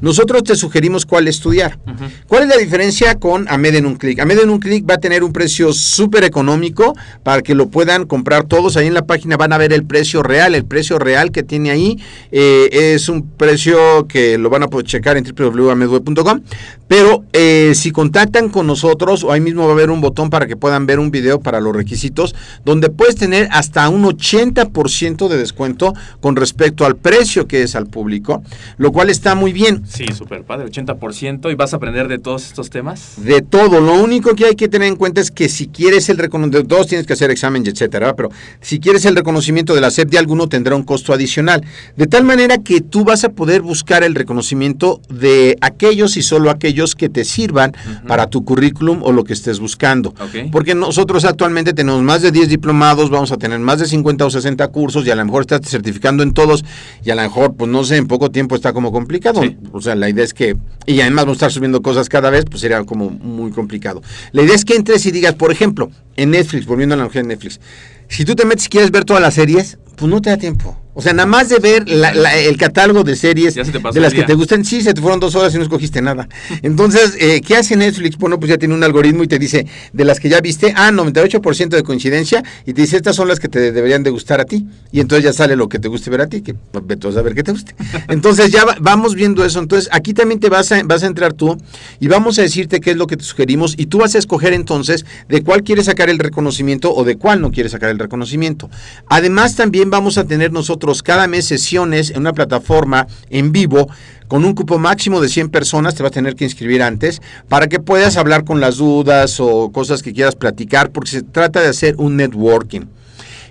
Nosotros 0.00 0.44
te 0.44 0.56
sugerimos 0.56 1.06
cuál 1.06 1.28
estudiar. 1.28 1.78
¿Cuál 2.26 2.44
es 2.44 2.48
la 2.48 2.56
diferencia 2.56 3.14
con 3.16 3.46
AMED 3.48 3.76
en 3.76 3.86
un 3.86 3.96
clic? 3.96 4.18
AMED 4.20 4.40
en 4.40 4.50
un 4.50 4.58
clic 4.58 4.88
va 4.88 4.94
a 4.94 4.98
tener 4.98 5.24
un 5.24 5.32
precio 5.32 5.72
súper 5.72 6.24
económico 6.24 6.94
para 7.22 7.42
que 7.42 7.54
lo 7.54 7.68
puedan 7.68 8.06
comprar 8.06 8.44
todos. 8.44 8.76
Ahí 8.76 8.86
en 8.86 8.94
la 8.94 9.06
página 9.06 9.36
van 9.36 9.52
a 9.52 9.58
ver 9.58 9.72
el 9.72 9.84
precio 9.84 10.22
real. 10.22 10.54
El 10.54 10.64
precio 10.64 10.98
real 10.98 11.30
que 11.30 11.42
tiene 11.42 11.70
ahí 11.70 11.98
eh, 12.32 12.68
es 12.94 13.08
un 13.08 13.28
precio 13.28 14.06
que 14.08 14.38
lo 14.38 14.50
van 14.50 14.62
a 14.62 14.68
poder 14.68 14.86
checar 14.86 15.16
en 15.16 15.24
www.amedweb.com. 15.24 16.40
Pero 16.86 17.24
eh, 17.32 17.72
si 17.74 17.90
contactan 17.92 18.50
con 18.50 18.66
nosotros, 18.66 19.24
o 19.24 19.32
ahí 19.32 19.40
mismo 19.40 19.64
va 19.64 19.70
a 19.70 19.72
haber 19.72 19.90
un 19.90 20.00
botón 20.00 20.30
para 20.30 20.46
que 20.46 20.56
puedan 20.56 20.86
ver 20.86 20.98
un 20.98 21.10
video 21.10 21.40
para 21.40 21.60
los 21.60 21.74
requisitos, 21.74 22.34
donde 22.64 22.90
puedes 22.90 23.16
tener 23.16 23.48
hasta 23.50 23.88
un 23.88 24.04
80% 24.04 25.28
de 25.28 25.36
descuento 25.38 25.94
con 26.20 26.36
respecto 26.36 26.84
al 26.84 26.96
precio 26.96 27.46
que 27.48 27.62
es 27.62 27.74
al 27.74 27.86
público, 27.86 28.42
lo 28.76 28.92
cual 28.92 29.10
está 29.10 29.34
muy 29.34 29.52
bien. 29.52 29.73
Sí, 29.86 30.06
súper 30.14 30.44
padre, 30.44 30.66
80%. 30.66 31.50
¿Y 31.50 31.54
vas 31.54 31.72
a 31.72 31.76
aprender 31.76 32.08
de 32.08 32.18
todos 32.18 32.46
estos 32.46 32.70
temas? 32.70 33.14
De 33.18 33.42
todo, 33.42 33.80
lo 33.80 33.94
único 34.02 34.34
que 34.34 34.46
hay 34.46 34.54
que 34.54 34.68
tener 34.68 34.88
en 34.88 34.96
cuenta 34.96 35.20
es 35.20 35.30
que 35.30 35.48
si 35.48 35.68
quieres 35.68 36.08
el 36.08 36.18
reconocimiento, 36.18 36.66
todos 36.66 36.86
tienes 36.86 37.06
que 37.06 37.12
hacer 37.12 37.30
examen 37.30 37.64
etcétera, 37.66 38.14
pero 38.16 38.30
si 38.60 38.80
quieres 38.80 39.04
el 39.04 39.16
reconocimiento 39.16 39.74
de 39.74 39.80
la 39.80 39.90
SEP 39.90 40.10
de 40.10 40.18
alguno 40.18 40.48
tendrá 40.48 40.74
un 40.74 40.82
costo 40.82 41.12
adicional, 41.12 41.64
de 41.96 42.06
tal 42.06 42.24
manera 42.24 42.58
que 42.58 42.80
tú 42.80 43.04
vas 43.04 43.24
a 43.24 43.30
poder 43.30 43.62
buscar 43.62 44.02
el 44.02 44.14
reconocimiento 44.14 45.00
de 45.08 45.56
aquellos 45.60 46.16
y 46.16 46.22
solo 46.22 46.50
aquellos 46.50 46.94
que 46.94 47.08
te 47.08 47.24
sirvan 47.24 47.72
para 48.06 48.28
tu 48.28 48.44
currículum 48.44 49.02
o 49.02 49.12
lo 49.12 49.24
que 49.24 49.32
estés 49.32 49.60
buscando. 49.60 50.14
Porque 50.50 50.74
nosotros 50.74 51.24
actualmente 51.24 51.72
tenemos 51.72 52.02
más 52.02 52.22
de 52.22 52.30
10 52.30 52.48
diplomados, 52.48 53.10
vamos 53.10 53.32
a 53.32 53.36
tener 53.36 53.58
más 53.58 53.78
de 53.78 53.86
50 53.86 54.26
o 54.26 54.30
60 54.30 54.68
cursos 54.68 55.06
y 55.06 55.10
a 55.10 55.14
lo 55.14 55.24
mejor 55.24 55.42
estás 55.42 55.60
certificando 55.62 56.22
en 56.22 56.32
todos 56.32 56.64
y 57.04 57.10
a 57.10 57.14
lo 57.14 57.22
mejor, 57.22 57.54
pues 57.54 57.70
no 57.70 57.84
sé, 57.84 57.96
en 57.96 58.06
poco 58.06 58.30
tiempo 58.30 58.54
está 58.54 58.72
como 58.72 58.92
complicado. 58.92 59.42
Sí. 59.42 59.53
O 59.72 59.80
sea, 59.80 59.94
la 59.94 60.08
idea 60.08 60.24
es 60.24 60.34
que, 60.34 60.56
y 60.86 61.00
además 61.00 61.24
vamos 61.24 61.36
a 61.36 61.38
estar 61.38 61.52
subiendo 61.52 61.82
cosas 61.82 62.08
cada 62.08 62.30
vez, 62.30 62.44
pues 62.44 62.60
sería 62.60 62.82
como 62.84 63.10
muy 63.10 63.50
complicado. 63.50 64.02
La 64.32 64.42
idea 64.42 64.54
es 64.54 64.64
que 64.64 64.74
entres 64.74 65.04
y 65.06 65.10
digas, 65.10 65.34
por 65.34 65.52
ejemplo, 65.52 65.90
en 66.16 66.30
Netflix, 66.30 66.66
volviendo 66.66 66.94
a 66.94 66.98
la 66.98 67.04
mujer 67.04 67.22
de 67.22 67.28
Netflix, 67.28 67.60
si 68.08 68.24
tú 68.24 68.34
te 68.34 68.44
metes 68.44 68.66
y 68.66 68.68
quieres 68.68 68.90
ver 68.90 69.04
todas 69.04 69.22
las 69.22 69.34
series, 69.34 69.78
pues 69.96 70.10
no 70.10 70.20
te 70.20 70.30
da 70.30 70.36
tiempo. 70.36 70.78
O 70.96 71.02
sea, 71.02 71.12
nada 71.12 71.26
más 71.26 71.48
de 71.48 71.58
ver 71.58 71.88
la- 71.88 72.14
la- 72.14 72.38
el 72.38 72.56
catálogo 72.56 73.02
de 73.02 73.16
series 73.16 73.54
se 73.54 73.64
de 73.64 74.00
las 74.00 74.14
que 74.14 74.22
te 74.22 74.34
gustan, 74.34 74.64
sí, 74.64 74.80
se 74.80 74.94
te 74.94 75.00
fueron 75.00 75.18
dos 75.18 75.34
horas 75.34 75.52
y 75.52 75.56
no 75.56 75.64
escogiste 75.64 76.00
nada. 76.00 76.28
Entonces, 76.62 77.16
eh, 77.18 77.40
¿qué 77.44 77.56
hace 77.56 77.74
Netflix? 77.74 78.16
Bueno, 78.16 78.38
pues 78.38 78.48
ya 78.50 78.58
tiene 78.58 78.74
un 78.74 78.84
algoritmo 78.84 79.24
y 79.24 79.26
te 79.26 79.40
dice, 79.40 79.66
de 79.92 80.04
las 80.04 80.20
que 80.20 80.28
ya 80.28 80.40
viste, 80.40 80.72
ah, 80.76 80.92
98% 80.92 81.70
de 81.76 81.82
coincidencia, 81.82 82.44
y 82.64 82.74
te 82.74 82.82
dice, 82.82 82.96
estas 82.96 83.16
son 83.16 83.26
las 83.26 83.40
que 83.40 83.48
te 83.48 83.72
deberían 83.72 84.04
de 84.04 84.10
gustar 84.10 84.40
a 84.40 84.44
ti. 84.44 84.66
Y 84.92 85.00
entonces 85.00 85.24
ya 85.24 85.32
sale 85.32 85.56
lo 85.56 85.68
que 85.68 85.80
te 85.80 85.88
guste 85.88 86.10
ver 86.10 86.20
a 86.20 86.28
ti, 86.28 86.42
que 86.42 86.54
vete 86.84 87.08
a 87.08 87.22
ver 87.22 87.34
qué 87.34 87.42
te 87.42 87.50
guste. 87.50 87.74
Entonces 88.08 88.52
ya 88.52 88.64
va- 88.64 88.76
vamos 88.80 89.16
viendo 89.16 89.44
eso. 89.44 89.58
Entonces, 89.58 89.88
aquí 89.92 90.14
también 90.14 90.38
te 90.38 90.48
vas 90.48 90.70
a, 90.70 90.80
vas 90.84 91.02
a 91.02 91.06
entrar 91.08 91.32
tú 91.32 91.56
y 91.98 92.06
vamos 92.06 92.38
a 92.38 92.42
decirte 92.42 92.78
qué 92.80 92.92
es 92.92 92.96
lo 92.96 93.08
que 93.08 93.16
te 93.16 93.24
sugerimos 93.24 93.74
y 93.76 93.86
tú 93.86 93.98
vas 93.98 94.14
a 94.14 94.18
escoger 94.18 94.52
entonces 94.52 95.04
de 95.28 95.42
cuál 95.42 95.64
quieres 95.64 95.86
sacar 95.86 96.08
el 96.08 96.20
reconocimiento 96.20 96.94
o 96.94 97.02
de 97.02 97.16
cuál 97.16 97.40
no 97.40 97.50
quieres 97.50 97.72
sacar 97.72 97.90
el 97.90 97.98
reconocimiento. 97.98 98.70
Además, 99.08 99.56
también 99.56 99.83
también 99.84 100.02
vamos 100.02 100.16
a 100.16 100.24
tener 100.24 100.50
nosotros 100.50 101.02
cada 101.02 101.26
mes 101.26 101.44
sesiones 101.44 102.08
en 102.10 102.20
una 102.20 102.32
plataforma 102.32 103.06
en 103.28 103.52
vivo 103.52 103.86
con 104.28 104.46
un 104.46 104.54
cupo 104.54 104.78
máximo 104.78 105.20
de 105.20 105.28
100 105.28 105.50
personas, 105.50 105.94
te 105.94 106.02
vas 106.02 106.10
a 106.10 106.14
tener 106.14 106.36
que 106.36 106.44
inscribir 106.44 106.82
antes, 106.82 107.20
para 107.50 107.66
que 107.66 107.80
puedas 107.80 108.16
hablar 108.16 108.44
con 108.44 108.62
las 108.62 108.78
dudas 108.78 109.40
o 109.40 109.70
cosas 109.72 110.02
que 110.02 110.14
quieras 110.14 110.36
platicar, 110.36 110.90
porque 110.90 111.10
se 111.10 111.22
trata 111.22 111.60
de 111.60 111.68
hacer 111.68 111.96
un 111.98 112.16
networking. 112.16 112.86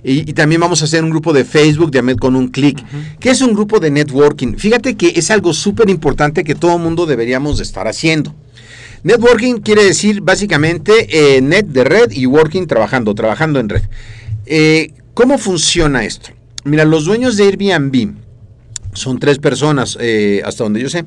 Y, 0.04 0.28
y 0.28 0.34
también 0.34 0.60
vamos 0.60 0.82
a 0.82 0.86
hacer 0.86 1.04
un 1.04 1.12
grupo 1.12 1.34
de 1.34 1.46
Facebook 1.46 1.91
de 1.91 2.00
Ahmed 2.00 2.17
con 2.17 2.36
un 2.36 2.48
clic. 2.48 2.84
¿Qué 3.19 3.30
es 3.30 3.41
un 3.41 3.54
grupo 3.54 3.80
de 3.80 3.91
networking? 3.91 4.56
Fíjate 4.56 4.96
que 4.96 5.13
es 5.15 5.30
algo 5.30 5.54
súper 5.54 5.88
importante 5.91 6.43
que 6.43 6.56
todo 6.56 6.80
mundo 6.80 7.06
deberíamos 7.06 7.58
de 7.58 7.63
estar 7.63 7.88
haciendo. 7.88 8.34
Networking 9.04 9.60
quiere 9.60 9.84
decir 9.84 10.22
básicamente 10.22 11.36
eh, 11.36 11.41
net 11.41 11.67
de 11.67 11.84
red 11.84 12.12
y 12.12 12.26
working 12.26 12.65
trabajando, 12.65 13.13
trabajando 13.13 13.60
en 13.60 13.69
red. 13.69 13.84
Eh, 14.48 14.93
¿Cómo 15.13 15.38
funciona 15.38 16.04
esto? 16.04 16.32
Mira, 16.63 16.86
los 16.86 17.06
dueños 17.06 17.38
de 17.38 17.43
Airbnb 17.43 18.15
son 18.93 19.19
tres 19.19 19.39
personas, 19.39 19.97
eh, 19.99 20.41
hasta 20.45 20.63
donde 20.63 20.80
yo 20.80 20.89
sé, 20.89 21.06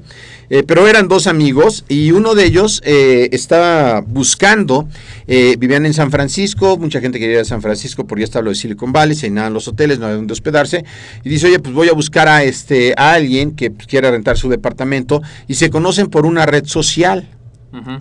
eh, 0.51 0.63
pero 0.67 0.87
eran 0.87 1.09
dos 1.09 1.27
amigos 1.27 1.85
y 1.89 2.11
uno 2.11 2.35
de 2.35 2.45
ellos 2.45 2.83
eh, 2.85 3.29
estaba 3.33 4.01
buscando, 4.01 4.89
eh, 5.27 5.57
vivían 5.59 5.87
en 5.87 5.95
San 5.95 6.11
Francisco, 6.11 6.77
mucha 6.79 7.01
gente 7.01 7.19
quería 7.19 7.37
ir 7.37 7.41
a 7.41 7.45
San 7.45 7.63
Francisco 7.63 8.07
porque 8.07 8.23
ya 8.23 8.27
estaba 8.27 8.45
lo 8.45 8.51
de 8.51 8.57
Silicon 8.57 8.93
Valley, 8.93 9.17
se 9.17 9.29
llenaban 9.29 9.55
los 9.55 9.69
hoteles, 9.69 9.99
no 9.99 10.07
había 10.07 10.17
donde 10.17 10.33
hospedarse, 10.33 10.85
y 11.25 11.29
dice, 11.29 11.47
oye, 11.47 11.59
pues 11.59 11.75
voy 11.75 11.89
a 11.89 11.93
buscar 11.93 12.29
a, 12.29 12.43
este, 12.45 12.95
a 12.97 13.13
alguien 13.13 13.53
que 13.53 13.73
quiera 13.73 14.11
rentar 14.11 14.37
su 14.37 14.49
departamento 14.49 15.23
y 15.47 15.55
se 15.55 15.71
conocen 15.71 16.09
por 16.09 16.27
una 16.27 16.47
red 16.47 16.65
social. 16.67 17.29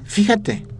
Fíjate. 0.06 0.75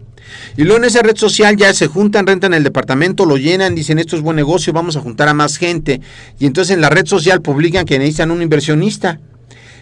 Y 0.58 0.64
luego 0.64 0.78
en 0.78 0.86
esa 0.86 1.02
red 1.02 1.16
social 1.16 1.56
ya 1.58 1.74
se 1.74 1.88
juntan, 1.88 2.28
rentan 2.28 2.54
el 2.54 2.64
departamento, 2.64 3.26
lo 3.26 3.38
llenan, 3.38 3.76
dicen 3.76 4.00
esto 4.00 4.16
es 4.16 4.22
buen 4.22 4.36
negocio, 4.36 4.74
vamos 4.74 4.96
a 4.96 5.02
juntar 5.02 5.28
a 5.28 5.34
más 5.34 5.58
gente. 5.58 6.02
Y 6.40 6.46
entonces 6.46 6.74
en 6.74 6.82
la 6.82 6.90
red 6.90 7.06
social 7.06 7.42
publican 7.42 7.86
que 7.86 8.00
necesitan 8.00 8.32
un 8.32 8.42
inversionista. 8.42 9.20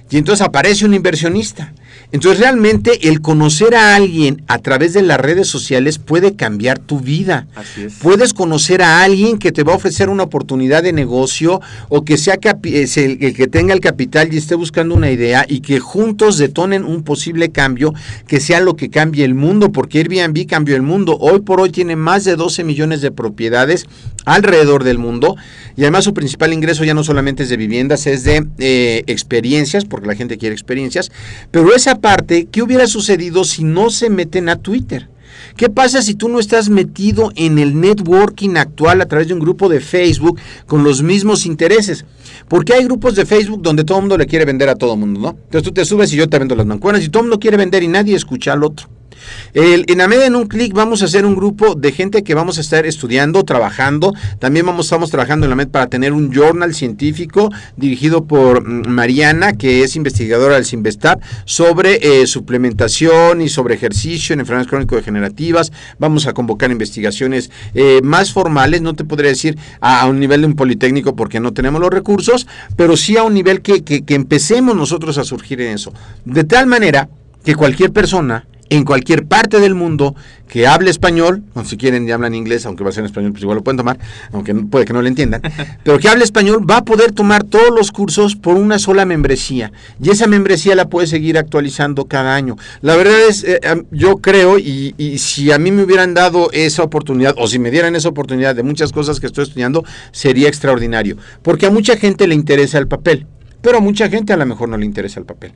Y 0.10 0.18
entonces 0.18 0.46
aparece 0.46 0.86
un 0.86 0.94
inversionista. 0.94 1.74
Entonces 2.12 2.40
realmente 2.40 3.10
el 3.10 3.22
conocer 3.22 3.76
a 3.76 3.96
alguien 3.96 4.44
a 4.48 4.60
través 4.60 4.94
de 4.94 5.02
las 5.02 5.20
redes 5.20 5.48
sociales 5.48 5.98
puede 5.98 6.36
cambiar 6.36 6.80
tu 6.80 7.00
vida. 7.00 7.48
Así 7.56 7.84
es. 7.84 7.96
Puedes 7.96 8.34
conocer 8.34 8.82
a 8.82 9.02
alguien 9.02 9.40
que 9.40 9.52
te 9.52 9.64
va 9.64 9.74
a 9.74 9.78
ofrecer 9.78 10.10
una 10.10 10.24
oportunidad 10.24 10.84
de 10.84 10.94
negocio 10.94 11.62
o 11.90 12.06
que 12.06 12.18
sea 12.18 12.38
es 12.64 12.98
el, 12.98 13.18
que 13.18 13.48
tenga 13.48 13.74
el 13.74 13.80
capital 13.80 14.34
y 14.34 14.38
esté 14.38 14.56
buscando 14.56 14.96
una 14.96 15.12
idea 15.12 15.46
y 15.48 15.62
que 15.62 15.80
juntos 15.80 16.38
detonen 16.38 16.84
un 16.84 17.04
posible 17.04 17.52
cambio 17.52 17.94
que 18.28 18.40
sea 18.40 18.60
lo 18.60 18.76
que 18.76 18.90
cambie 18.90 19.26
el 19.26 19.34
mundo, 19.34 19.72
porque 19.72 20.00
Airbnb 20.00 20.46
cambió 20.48 20.76
el 20.76 20.82
mundo. 20.82 21.18
Hoy 21.20 21.42
por 21.42 21.62
hoy 21.62 21.72
tiene 21.72 21.96
más 21.96 22.24
de 22.24 22.36
12 22.36 22.64
millones 22.64 23.02
de 23.02 23.12
propiedades 23.12 23.86
alrededor 24.26 24.84
del 24.84 24.98
mundo 24.98 25.36
y 25.76 25.82
además 25.82 26.04
su 26.04 26.14
principal 26.14 26.54
ingreso 26.54 26.84
ya 26.84 26.94
no 26.94 27.04
solamente 27.04 27.44
es 27.44 27.50
de 27.50 27.58
viviendas, 27.58 28.06
es 28.08 28.24
de 28.24 28.46
eh, 28.60 29.04
experiencias, 29.08 29.86
porque 29.86 30.08
la 30.08 30.16
gente 30.16 30.38
quiere 30.38 30.54
experiencias, 30.54 31.12
pero 31.52 31.66
esa 31.84 32.00
parte, 32.00 32.48
¿qué 32.50 32.62
hubiera 32.62 32.88
sucedido 32.88 33.44
si 33.44 33.66
no 33.66 33.90
se 33.90 34.10
meten 34.10 34.48
a 34.48 34.56
Twitter? 34.56 35.10
¿Qué 35.58 35.70
pasa 35.70 36.02
si 36.02 36.14
tú 36.14 36.30
no 36.30 36.40
estás 36.40 36.70
metido 36.70 37.34
en 37.36 37.60
el 37.60 37.78
networking 37.78 38.56
actual 38.56 39.02
a 39.02 39.06
través 39.06 39.28
de 39.28 39.34
un 39.34 39.42
grupo 39.42 39.68
de 39.68 39.82
Facebook 39.82 40.40
con 40.66 40.86
los 40.86 41.04
mismos 41.04 41.46
intereses? 41.46 42.06
Porque 42.48 42.74
hay 42.74 42.86
grupos 42.86 43.16
de 43.16 43.26
Facebook 43.26 43.62
donde 43.62 43.84
todo 43.84 43.98
el 43.98 44.04
mundo 44.04 44.18
le 44.18 44.28
quiere 44.28 44.46
vender 44.46 44.70
a 44.70 44.76
todo 44.76 44.94
el 44.94 45.00
mundo, 45.02 45.20
¿no? 45.20 45.30
Entonces 45.32 45.64
tú 45.64 45.74
te 45.74 45.84
subes 45.84 46.14
y 46.14 46.16
yo 46.16 46.30
te 46.30 46.40
vendo 46.40 46.56
las 46.56 46.66
mancuernas 46.66 47.04
y 47.04 47.10
todo 47.10 47.24
el 47.24 47.26
mundo 47.28 47.40
quiere 47.40 47.58
vender 47.58 47.84
y 47.84 47.90
nadie 47.90 48.16
escucha 48.16 48.54
al 48.54 48.64
otro. 48.64 48.88
El, 49.54 49.86
en 49.88 50.02
AMED 50.02 50.24
en 50.24 50.36
un 50.36 50.48
clic 50.48 50.74
vamos 50.74 51.02
a 51.02 51.06
hacer 51.06 51.26
un 51.26 51.36
grupo 51.36 51.76
de 51.76 51.92
gente 51.92 52.24
que 52.24 52.34
vamos 52.34 52.58
a 52.58 52.62
estar 52.62 52.86
estudiando, 52.86 53.44
trabajando. 53.44 54.14
También 54.40 54.66
vamos, 54.66 54.88
estamos 54.88 55.12
trabajando 55.12 55.46
en 55.46 55.50
la 55.52 55.56
MED 55.56 55.70
para 55.70 55.88
tener 55.88 56.14
un 56.14 56.32
journal 56.32 56.74
científico 56.74 57.50
dirigido 57.78 58.26
por 58.26 58.68
mm, 58.68 58.88
Mariana, 58.90 59.54
que 59.54 59.84
es 59.84 59.96
investigadora 59.96 60.56
del 60.56 60.66
Sinvestab, 60.66 61.20
sobre 61.46 62.22
eh, 62.22 62.28
suplementación 62.28 63.42
y 63.42 63.50
sobre 63.50 63.76
ejercicio 63.76 64.34
en 64.34 64.40
enfermedades 64.40 64.70
crónico-degenerativas. 64.70 65.72
Vamos 66.00 66.28
a 66.28 66.34
convocar 66.34 66.72
investigaciones 66.72 67.52
eh, 67.74 68.02
más 68.04 68.32
formales, 68.32 68.82
no 68.82 68.94
te 68.94 69.06
podría 69.06 69.30
decir 69.30 69.58
a, 69.82 70.02
a 70.02 70.08
un 70.08 70.20
nivel 70.20 70.42
de 70.42 70.48
un 70.48 70.56
politécnico 70.56 71.16
porque 71.16 71.40
no 71.40 71.54
tenemos 71.54 71.82
los 71.82 71.92
recursos, 71.92 72.48
pero 72.76 72.98
sí 72.98 73.18
a 73.18 73.24
un 73.24 73.34
nivel 73.34 73.62
que, 73.62 73.84
que, 73.84 74.04
que 74.04 74.16
empecemos 74.16 74.76
nosotros 74.76 75.18
a 75.18 75.24
surgir 75.24 75.62
en 75.62 75.74
eso. 75.74 75.94
De 76.26 76.44
tal 76.44 76.68
manera 76.68 77.10
que 77.44 77.56
cualquier 77.56 77.92
persona 77.92 78.48
en 78.76 78.86
cualquier 78.86 79.26
parte 79.26 79.60
del 79.60 79.76
mundo 79.76 80.16
que 80.48 80.68
hable 80.68 80.90
español, 80.92 81.44
o 81.56 81.64
si 81.64 81.78
quieren 81.78 82.06
ya 82.06 82.14
hablan 82.16 82.36
inglés, 82.36 82.66
aunque 82.66 82.84
va 82.84 82.90
a 82.92 82.94
ser 82.94 83.02
en 83.02 83.06
español, 83.08 83.32
pues 83.32 83.42
igual 83.42 83.58
lo 83.58 83.64
pueden 83.64 83.78
tomar, 83.78 83.98
aunque 84.32 84.54
no- 84.54 84.68
puede 84.68 84.86
que 84.86 84.94
no 84.94 85.02
lo 85.02 85.08
entiendan, 85.08 85.42
pero 85.84 85.98
que 86.00 86.08
hable 86.10 86.24
español 86.24 86.70
va 86.70 86.78
a 86.78 86.86
poder 86.86 87.12
tomar 87.12 87.44
todos 87.44 87.70
los 87.76 87.92
cursos 87.92 88.36
por 88.36 88.56
una 88.56 88.78
sola 88.80 89.06
membresía 89.06 89.72
y 90.02 90.10
esa 90.12 90.28
membresía 90.28 90.76
la 90.76 90.90
puede 90.90 91.08
seguir 91.08 91.38
actualizando 91.38 92.06
cada 92.06 92.36
año. 92.36 92.56
La 92.82 92.96
verdad 92.96 93.20
es, 93.28 93.44
eh, 93.44 93.60
yo 93.92 94.18
creo, 94.18 94.60
y, 94.60 94.94
y 94.98 95.18
si 95.18 95.52
a 95.52 95.58
mí 95.60 95.72
me 95.72 95.84
hubieran 95.84 96.14
dado 96.14 96.50
esa 96.52 96.84
oportunidad, 96.84 97.34
o 97.38 97.48
si 97.48 97.58
me 97.60 97.72
dieran 97.72 97.96
esa 97.96 98.10
oportunidad 98.10 98.56
de 98.56 98.64
muchas 98.64 98.92
cosas 98.92 99.20
que 99.20 99.28
estoy 99.28 99.44
estudiando, 99.46 99.84
sería 100.12 100.48
extraordinario, 100.50 101.18
porque 101.42 101.66
a 101.66 101.72
mucha 101.72 101.96
gente 101.98 102.28
le 102.28 102.36
interesa 102.36 102.78
el 102.78 102.88
papel 102.88 103.26
pero 103.64 103.80
a 103.80 103.82
mucha 103.82 104.08
gente 104.10 104.32
a 104.34 104.38
lo 104.38 104.46
mejor 104.46 104.70
no 104.70 104.78
le 104.78 104.86
interesa 104.86 105.20
el 105.20 105.26
papel. 105.26 105.54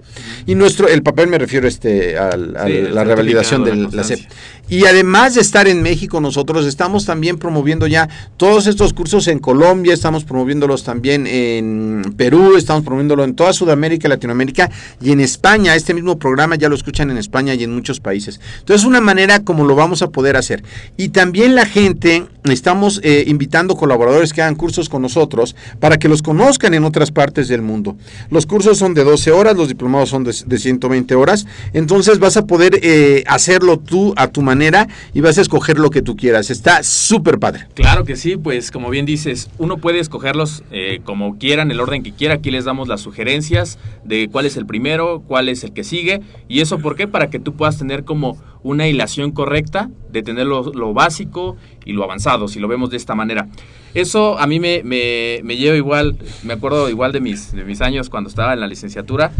Y 0.48 0.56
nuestro, 0.56 0.88
el 0.88 1.04
papel 1.04 1.28
me 1.28 1.38
refiero 1.38 1.68
este, 1.68 2.18
al- 2.18 2.56
a 2.58 2.66
Sí, 2.66 2.82
la 2.92 3.04
revalidación 3.04 3.64
de 3.64 3.76
la 3.76 3.84
constancia. 3.84 4.28
Y 4.70 4.86
además 4.86 5.36
de 5.36 5.42
estar 5.42 5.68
en 5.68 5.82
México, 5.82 6.20
nosotros 6.20 6.66
estamos 6.66 7.06
también 7.06 7.38
promoviendo 7.38 7.86
ya 7.88 8.10
todos 8.38 8.66
estos 8.68 8.94
cursos 8.94 9.28
en 9.28 9.40
Colombia, 9.40 9.94
estamos 9.94 10.24
promoviéndolos 10.24 10.84
también 10.84 11.28
en 11.28 12.14
Perú, 12.18 12.56
estamos 12.58 12.84
promoviéndolo 12.84 13.24
en 13.24 13.36
toda 13.36 13.54
Sudamérica, 13.54 14.08
Latinoamérica 14.10 14.70
y 15.02 15.12
en 15.12 15.20
España. 15.20 15.76
Este 15.76 15.94
mismo 15.94 16.18
programa 16.18 16.56
ya 16.56 16.70
lo 16.70 16.76
escuchan 16.76 17.12
en 17.12 17.18
España 17.18 17.54
y 17.54 17.64
en 17.64 17.74
muchos 17.74 18.00
países. 18.00 18.40
Entonces, 18.60 18.82
es 18.82 18.88
una 18.88 19.02
manera 19.02 19.44
como 19.44 19.66
lo 19.66 19.76
vamos 19.76 20.02
a 20.02 20.10
poder 20.10 20.38
hacer. 20.38 20.64
Y 20.96 21.10
también 21.10 21.56
la 21.56 21.66
gente, 21.66 22.26
estamos 22.46 23.02
eh, 23.04 23.26
invitando 23.28 23.76
colaboradores 23.76 24.32
que 24.34 24.42
hagan 24.42 24.56
cursos 24.56 24.88
con 24.90 25.02
nosotros 25.02 25.56
para 25.80 25.98
que 25.98 26.08
los 26.08 26.22
conozcan 26.22 26.74
en 26.74 26.84
otras 26.86 27.12
partes 27.12 27.48
del 27.48 27.62
mundo. 27.62 27.97
Los 28.30 28.46
cursos 28.46 28.78
son 28.78 28.94
de 28.94 29.04
12 29.04 29.32
horas, 29.32 29.56
los 29.56 29.68
diplomados 29.68 30.10
son 30.10 30.24
de, 30.24 30.36
de 30.46 30.58
120 30.58 31.16
horas. 31.16 31.46
Entonces 31.74 32.20
vas 32.20 32.38
a 32.38 32.46
poder 32.46 32.80
eh, 32.82 33.24
hacerlo 33.28 33.80
tú 33.80 34.14
a 34.18 34.28
tu 34.28 34.42
manera 34.42 34.88
y 35.14 35.22
vas 35.22 35.38
a 35.38 35.42
escoger 35.42 35.78
lo 35.78 35.90
que 35.90 36.02
tú 36.02 36.16
quieras. 36.16 36.50
Está 36.50 36.84
súper 36.84 37.40
padre. 37.40 37.68
Claro 37.74 38.04
que 38.06 38.16
sí, 38.16 38.38
pues 38.38 38.72
como 38.72 38.90
bien 38.90 39.06
dices, 39.06 39.50
uno 39.58 39.78
puede 39.78 40.00
escogerlos 40.00 40.64
eh, 40.72 41.02
como 41.04 41.38
quieran, 41.38 41.72
el 41.72 41.80
orden 41.80 42.04
que 42.04 42.14
quiera. 42.14 42.36
Aquí 42.36 42.52
les 42.52 42.66
damos 42.66 42.88
las 42.88 43.02
sugerencias 43.02 43.78
de 44.04 44.30
cuál 44.30 44.46
es 44.46 44.58
el 44.58 44.66
primero, 44.66 45.24
cuál 45.28 45.50
es 45.50 45.64
el 45.64 45.74
que 45.74 45.84
sigue. 45.84 46.22
¿Y 46.48 46.62
eso 46.62 46.80
por 46.80 46.96
qué? 46.96 47.08
Para 47.08 47.30
que 47.30 47.40
tú 47.40 47.54
puedas 47.54 47.78
tener 47.78 48.04
como 48.04 48.38
una 48.64 48.88
hilación 48.88 49.32
correcta 49.32 49.90
de 50.12 50.24
tener 50.24 50.46
lo, 50.46 50.94
básico 50.94 51.58
y 51.86 51.94
lo 51.94 52.04
avanzado, 52.04 52.48
si 52.48 52.60
lo 52.60 52.68
vemos 52.68 52.90
de 52.90 52.98
esta 52.98 53.16
manera. 53.16 53.48
Eso 53.94 54.38
a 54.38 54.48
mí 54.48 54.60
me, 54.60 54.84
me, 54.84 55.42
me 55.44 55.58
lleva 55.58 55.76
igual, 55.76 56.18
me 56.44 56.54
acuerdo 56.54 56.90
igual 56.90 57.12
de 57.12 57.22
mis, 57.22 57.54
de 57.54 57.64
mis 57.64 57.82
años 57.82 58.10
cuando 58.10 58.30
estaba 58.30 58.54
en 58.54 58.60
la 58.60 58.68
licenciatura 58.68 59.32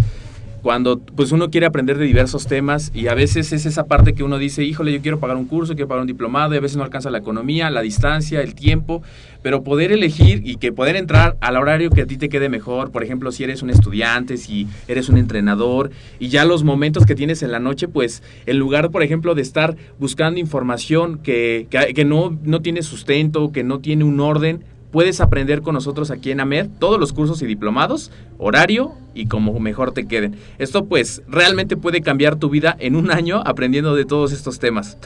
cuando 0.62 1.00
pues 1.00 1.32
uno 1.32 1.50
quiere 1.50 1.66
aprender 1.66 1.98
de 1.98 2.06
diversos 2.06 2.48
temas 2.48 2.92
y 2.94 3.08
a 3.08 3.14
veces 3.14 3.54
es 3.54 3.66
esa 3.66 3.86
parte 3.86 4.14
que 4.14 4.24
uno 4.24 4.38
dice, 4.38 4.64
híjole, 4.64 4.92
yo 4.92 5.02
quiero 5.02 5.20
pagar 5.20 5.38
un 5.38 5.46
curso, 5.46 5.74
quiero 5.74 5.88
pagar 5.88 6.02
un 6.02 6.08
diplomado 6.08 6.54
y 6.54 6.58
a 6.58 6.60
veces 6.60 6.78
no 6.78 6.84
alcanza 6.84 7.10
la 7.10 7.20
economía, 7.20 7.70
la 7.70 7.82
distancia, 7.82 8.42
el 8.42 8.56
tiempo, 8.56 9.02
pero 9.42 9.64
poder 9.64 9.92
elegir 9.92 10.42
y 10.46 10.58
que 10.58 10.72
poder 10.72 10.96
entrar 10.96 11.38
al 11.42 11.58
horario 11.58 11.90
que 11.90 12.02
a 12.02 12.06
ti 12.06 12.18
te 12.18 12.30
quede 12.30 12.50
mejor, 12.50 12.92
por 12.92 13.04
ejemplo, 13.04 13.32
si 13.32 13.44
eres 13.44 13.62
un 13.62 13.70
estudiante, 13.70 14.38
si 14.38 14.68
eres 14.88 15.10
un 15.10 15.18
entrenador 15.18 15.92
y 16.20 16.30
ya 16.30 16.46
los 16.46 16.64
momentos 16.64 17.06
que 17.06 17.16
tienes 17.16 17.44
en 17.44 17.52
la 17.52 17.60
noche, 17.60 17.88
pues 17.88 18.24
en 18.46 18.58
lugar, 18.58 18.90
por 18.92 19.04
ejemplo, 19.04 19.36
de 19.36 19.42
estar 19.42 19.76
buscando 20.00 20.40
información 20.40 21.20
que, 21.20 21.68
que, 21.70 21.94
que 21.94 22.06
no, 22.06 22.38
no 22.44 22.62
tiene 22.62 22.82
sustento, 22.82 23.52
que 23.52 23.64
no 23.64 23.80
tiene 23.80 24.04
un 24.04 24.20
orden, 24.20 24.64
puedes 24.92 25.22
aprender 25.22 25.62
con 25.62 25.74
nosotros 25.74 26.12
aquí 26.12 26.32
en 26.32 26.40
AMED 26.40 26.68
todos 26.80 27.00
los 27.00 27.14
cursos 27.14 27.42
y 27.42 27.46
diplomados, 27.46 28.12
horario 28.38 28.94
y 29.14 29.28
como 29.28 29.60
mejor 29.60 29.92
te 29.92 30.08
queden. 30.08 30.36
Esto 30.58 30.86
pues 30.86 31.22
realmente 31.28 31.78
puede 31.78 32.02
cambiar 32.02 32.38
tu 32.38 32.50
vida 32.50 32.76
en 32.80 32.96
un 32.96 33.12
año 33.12 33.42
aprendiendo 33.46 33.96
de 33.96 34.06
todos 34.06 34.32
estos 34.32 34.60
temas. 34.60 34.98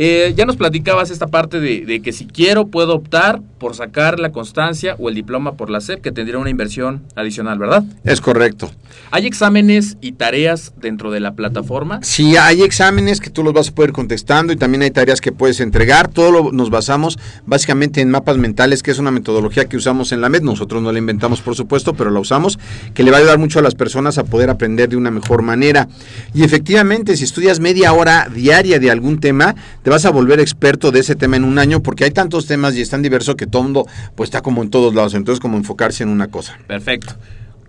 Eh, 0.00 0.32
ya 0.36 0.46
nos 0.46 0.54
platicabas 0.54 1.10
esta 1.10 1.26
parte 1.26 1.58
de, 1.58 1.84
de, 1.84 2.00
que 2.00 2.12
si 2.12 2.24
quiero 2.24 2.68
puedo 2.68 2.94
optar 2.94 3.40
por 3.58 3.74
sacar 3.74 4.20
la 4.20 4.30
constancia 4.30 4.94
o 5.00 5.08
el 5.08 5.16
diploma 5.16 5.54
por 5.54 5.70
la 5.70 5.80
SEP, 5.80 6.00
que 6.00 6.12
tendría 6.12 6.38
una 6.38 6.50
inversión 6.50 7.02
adicional, 7.16 7.58
¿verdad? 7.58 7.82
Es 8.04 8.20
correcto. 8.20 8.70
¿Hay 9.10 9.26
exámenes 9.26 9.96
y 10.00 10.12
tareas 10.12 10.72
dentro 10.76 11.10
de 11.10 11.18
la 11.18 11.34
plataforma? 11.34 11.98
Sí, 12.02 12.36
hay 12.36 12.62
exámenes 12.62 13.20
que 13.20 13.30
tú 13.30 13.42
los 13.42 13.52
vas 13.52 13.70
a 13.70 13.74
poder 13.74 13.92
contestando 13.92 14.52
y 14.52 14.56
también 14.56 14.82
hay 14.82 14.92
tareas 14.92 15.20
que 15.20 15.32
puedes 15.32 15.58
entregar. 15.58 16.06
Todo 16.06 16.30
lo, 16.30 16.52
nos 16.52 16.70
basamos 16.70 17.18
básicamente 17.44 18.00
en 18.00 18.10
mapas 18.10 18.36
mentales, 18.36 18.84
que 18.84 18.92
es 18.92 18.98
una 19.00 19.10
metodología 19.10 19.64
que 19.64 19.76
usamos 19.76 20.12
en 20.12 20.20
la 20.20 20.28
MED. 20.28 20.42
Nosotros 20.42 20.80
no 20.80 20.92
la 20.92 20.98
inventamos, 20.98 21.40
por 21.40 21.56
supuesto, 21.56 21.94
pero 21.94 22.10
la 22.10 22.20
usamos, 22.20 22.58
que 22.94 23.02
le 23.02 23.10
va 23.10 23.16
a 23.16 23.20
ayudar 23.20 23.38
mucho 23.38 23.58
a 23.58 23.62
las 23.62 23.74
personas 23.74 24.18
a 24.18 24.24
poder 24.24 24.48
aprender 24.50 24.88
de 24.88 24.96
una 24.96 25.10
mejor 25.10 25.42
manera. 25.42 25.88
Y 26.34 26.44
efectivamente, 26.44 27.16
si 27.16 27.24
estudias 27.24 27.58
media 27.58 27.92
hora 27.92 28.28
diaria 28.32 28.78
de 28.78 28.90
algún 28.90 29.18
tema, 29.18 29.56
te 29.88 29.90
vas 29.90 30.04
a 30.04 30.10
volver 30.10 30.38
experto 30.38 30.90
de 30.90 31.00
ese 31.00 31.16
tema 31.16 31.38
en 31.38 31.44
un 31.44 31.58
año 31.58 31.82
porque 31.82 32.04
hay 32.04 32.10
tantos 32.10 32.44
temas 32.44 32.76
y 32.76 32.82
es 32.82 32.90
tan 32.90 33.00
diverso 33.00 33.36
que 33.36 33.46
todo 33.46 33.62
mundo 33.62 33.86
pues 34.16 34.28
está 34.28 34.42
como 34.42 34.62
en 34.62 34.68
todos 34.68 34.94
lados, 34.94 35.14
entonces 35.14 35.40
como 35.40 35.56
enfocarse 35.56 36.02
en 36.02 36.10
una 36.10 36.26
cosa. 36.26 36.58
Perfecto. 36.66 37.14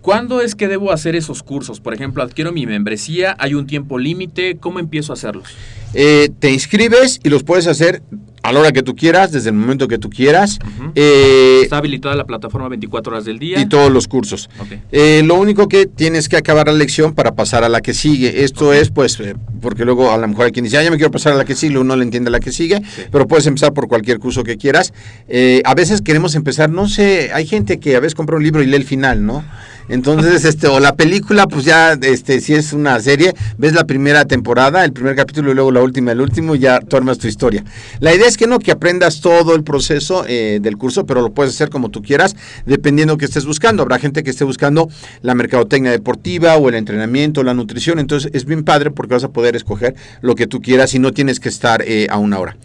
¿Cuándo 0.02 0.40
es 0.40 0.54
que 0.54 0.66
debo 0.68 0.92
hacer 0.92 1.14
esos 1.14 1.42
cursos? 1.42 1.80
Por 1.80 1.92
ejemplo, 1.94 2.22
adquiero 2.22 2.52
mi 2.52 2.64
membresía, 2.66 3.36
hay 3.38 3.54
un 3.54 3.66
tiempo 3.66 3.98
límite, 3.98 4.56
¿cómo 4.58 4.78
empiezo 4.78 5.12
a 5.12 5.14
hacerlos? 5.14 5.48
Eh, 5.92 6.30
te 6.38 6.50
inscribes 6.52 7.20
y 7.22 7.28
los 7.28 7.42
puedes 7.42 7.66
hacer 7.66 8.02
a 8.42 8.52
la 8.52 8.60
hora 8.60 8.72
que 8.72 8.82
tú 8.82 8.96
quieras, 8.96 9.32
desde 9.32 9.50
el 9.50 9.56
momento 9.56 9.86
que 9.86 9.98
tú 9.98 10.08
quieras. 10.08 10.58
Eh, 10.94 11.60
Está 11.62 11.76
habilitada 11.76 12.14
la 12.16 12.24
plataforma 12.24 12.68
24 12.68 13.12
horas 13.12 13.24
del 13.26 13.38
día. 13.38 13.60
y 13.60 13.66
todos 13.68 13.92
los 13.92 14.08
cursos. 14.08 14.48
Ok. 14.58 14.68
Eh, 14.92 15.20
lo 15.26 15.34
único 15.34 15.68
que 15.68 15.84
tienes 15.84 16.30
que 16.30 16.38
acabar 16.38 16.66
la 16.68 16.72
lección 16.72 17.12
para 17.14 17.34
pasar 17.34 17.64
a 17.64 17.68
la 17.68 17.82
que 17.82 17.92
sigue. 17.92 18.42
Esto 18.44 18.72
es, 18.72 18.88
pues, 18.90 19.20
eh, 19.20 19.34
porque 19.60 19.84
luego 19.84 20.10
a 20.10 20.16
lo 20.16 20.26
mejor 20.26 20.46
hay 20.46 20.52
quien 20.52 20.64
dice, 20.64 20.78
ah, 20.78 20.82
ya 20.82 20.90
me 20.90 20.96
quiero 20.96 21.10
pasar 21.10 21.34
a 21.34 21.36
la 21.36 21.44
que 21.44 21.54
sigue, 21.54 21.76
uno 21.78 21.94
le 21.96 22.04
entiende 22.04 22.30
la 22.30 22.40
que 22.40 22.50
sigue, 22.50 22.76
Sí. 22.76 23.02
pero 23.12 23.26
puedes 23.28 23.46
empezar 23.46 23.74
por 23.74 23.88
cualquier 23.88 24.18
curso 24.18 24.42
que 24.42 24.56
quieras. 24.56 24.94
Eh, 25.28 25.60
a 25.66 25.74
veces 25.74 26.00
queremos 26.00 26.34
empezar, 26.34 26.70
no 26.70 26.88
sé, 26.88 27.32
hay 27.34 27.46
gente 27.46 27.78
que 27.78 27.94
a 27.94 28.00
veces 28.00 28.14
compra 28.14 28.36
un 28.36 28.42
libro 28.42 28.62
y 28.62 28.66
lee 28.66 28.76
el 28.76 28.84
final, 28.84 29.26
¿no? 29.26 29.44
Entonces, 29.90 30.44
este, 30.44 30.68
o 30.68 30.78
la 30.78 30.94
película, 30.94 31.48
pues 31.48 31.64
ya, 31.64 31.94
este, 31.94 32.40
si 32.40 32.54
es 32.54 32.72
una 32.72 33.00
serie, 33.00 33.34
ves 33.58 33.72
la 33.72 33.84
primera 33.84 34.24
temporada, 34.24 34.84
el 34.84 34.92
primer 34.92 35.16
capítulo 35.16 35.50
y 35.50 35.54
luego 35.54 35.72
la 35.72 35.82
última, 35.82 36.12
el 36.12 36.20
último, 36.20 36.54
y 36.54 36.60
ya 36.60 36.78
tú 36.78 36.96
armas 36.96 37.18
tu 37.18 37.26
historia. 37.26 37.64
La 37.98 38.14
idea 38.14 38.28
es 38.28 38.36
que 38.36 38.46
no, 38.46 38.60
que 38.60 38.70
aprendas 38.70 39.20
todo 39.20 39.56
el 39.56 39.64
proceso 39.64 40.24
eh, 40.28 40.60
del 40.62 40.76
curso, 40.76 41.06
pero 41.06 41.22
lo 41.22 41.30
puedes 41.30 41.54
hacer 41.54 41.70
como 41.70 41.88
tú 41.88 42.02
quieras, 42.02 42.36
dependiendo 42.66 43.18
que 43.18 43.24
estés 43.24 43.44
buscando. 43.46 43.82
Habrá 43.82 43.98
gente 43.98 44.22
que 44.22 44.30
esté 44.30 44.44
buscando 44.44 44.88
la 45.22 45.34
mercadotecnia 45.34 45.90
deportiva 45.90 46.56
o 46.56 46.68
el 46.68 46.76
entrenamiento, 46.76 47.42
la 47.42 47.54
nutrición, 47.54 47.98
entonces 47.98 48.30
es 48.32 48.44
bien 48.44 48.62
padre 48.62 48.92
porque 48.92 49.14
vas 49.14 49.24
a 49.24 49.30
poder 49.30 49.56
escoger 49.56 49.96
lo 50.20 50.36
que 50.36 50.46
tú 50.46 50.62
quieras 50.62 50.94
y 50.94 51.00
no 51.00 51.12
tienes 51.12 51.40
que 51.40 51.48
estar 51.48 51.82
eh, 51.82 52.06
a 52.10 52.18
una 52.18 52.38
hora. 52.38 52.56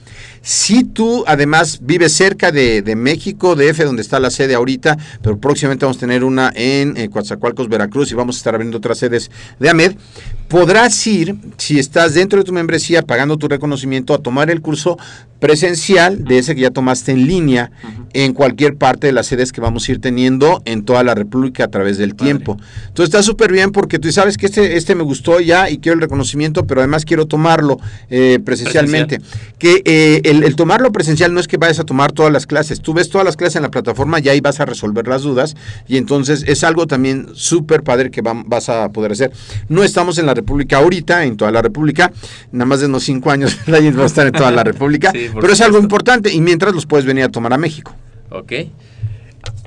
Si 0.47 0.84
tú 0.84 1.23
además 1.25 1.79
vives 1.81 2.13
cerca 2.13 2.51
de, 2.51 2.84
de 2.84 2.95
México, 2.95 3.55
de 3.55 3.69
F, 3.69 3.84
donde 3.84 4.03
está 4.03 4.19
la 4.19 4.29
sede 4.29 4.53
ahorita, 4.53 4.95
pero 5.23 5.39
próximamente 5.39 5.86
vamos 5.86 5.97
a 5.97 6.01
tener 6.01 6.23
una 6.23 6.51
en 6.53 6.95
eh, 6.97 7.10
Coatzacoalcos, 7.10 7.67
Veracruz, 7.67 8.12
y 8.12 8.13
vamos 8.13 8.36
a 8.36 8.38
estar 8.38 8.53
abriendo 8.53 8.77
otras 8.77 8.99
sedes 8.99 9.31
de 9.60 9.69
AMED, 9.69 9.93
podrás 10.47 11.08
ir, 11.08 11.36
si 11.58 11.79
estás 11.79 12.13
dentro 12.13 12.38
de 12.38 12.45
tu 12.45 12.53
membresía, 12.53 13.01
pagando 13.01 13.38
tu 13.38 13.47
reconocimiento, 13.47 14.13
a 14.13 14.19
tomar 14.19 14.51
el 14.51 14.62
curso 14.62 14.99
presencial 15.39 16.23
de 16.23 16.38
ese 16.39 16.55
que 16.55 16.62
ya 16.62 16.71
tomaste 16.71 17.12
en 17.12 17.27
línea 17.27 17.71
en 18.13 18.34
cualquier 18.34 18.77
parte 18.77 19.08
de 19.08 19.13
las 19.13 19.27
sedes 19.27 19.51
que 19.51 19.60
vamos 19.60 19.88
a 19.88 19.91
ir 19.91 19.99
teniendo 19.99 20.62
en 20.65 20.86
toda 20.86 21.03
la 21.03 21.13
República 21.13 21.65
a 21.65 21.67
través 21.67 21.97
del 21.97 22.15
Padre. 22.15 22.25
tiempo. 22.25 22.58
Entonces 22.88 23.13
está 23.13 23.21
súper 23.21 23.51
bien 23.51 23.71
porque 23.71 23.99
tú 23.99 24.12
sabes 24.12 24.38
que 24.38 24.45
este, 24.45 24.77
este 24.77 24.95
me 24.95 25.03
gustó 25.03 25.41
ya 25.41 25.69
y 25.69 25.79
quiero 25.79 25.95
el 25.95 26.01
reconocimiento, 26.01 26.65
pero 26.65 26.81
además 26.81 27.03
quiero 27.03 27.25
tomarlo 27.25 27.77
eh, 28.10 28.39
presencialmente. 28.43 29.19
Que 29.60 29.81
eh, 29.86 30.21
el, 30.23 30.35
el 30.43 30.56
tomarlo 30.56 30.91
presencial 30.91 31.34
no 31.34 31.39
es 31.39 31.48
que 31.48 31.58
vayas 31.58 31.80
a 31.80 31.84
tomar 31.84 32.12
todas 32.12 32.32
las 32.32 32.45
clases, 32.48 32.82
tú 32.82 32.93
ves 32.93 33.10
todas 33.10 33.26
las 33.26 33.38
clases 33.38 33.58
en 33.58 33.63
la 33.63 33.71
plataforma 33.71 34.19
y 34.19 34.30
ahí 34.30 34.41
vas 34.41 34.60
a 34.60 34.65
resolver 34.65 35.08
las 35.08 35.24
dudas 35.24 35.56
y 35.88 35.98
entonces 35.98 36.43
es 36.48 36.63
algo 36.63 36.88
también 36.88 37.28
súper 37.34 37.84
padre 37.84 38.12
que 38.12 38.21
vas 38.21 38.69
a 38.69 38.89
poder 38.89 39.12
hacer. 39.12 39.32
No 39.69 39.84
estamos 39.84 40.17
en 40.17 40.26
la 40.26 40.34
República 40.34 40.78
ahorita, 40.78 41.24
en 41.26 41.38
toda 41.38 41.52
la 41.52 41.62
República, 41.62 42.12
nada 42.52 42.65
más 42.65 42.80
de 42.80 42.88
unos 42.88 43.04
cinco 43.04 43.32
años 43.32 43.58
vamos 43.67 44.00
a 44.00 44.06
estar 44.06 44.28
en 44.28 44.34
toda 44.34 44.52
la 44.52 44.63
República, 44.63 45.12
Sí, 45.15 45.30
pero 45.34 45.54
es 45.54 45.62
algo 45.62 45.80
importante 45.80 46.32
y 46.32 46.41
mientras 46.41 46.74
los 46.74 46.86
puedes 46.86 47.06
venir 47.06 47.24
a 47.24 47.30
tomar 47.30 47.54
a 47.54 47.58
México. 47.58 47.95
Ok. 48.30 48.54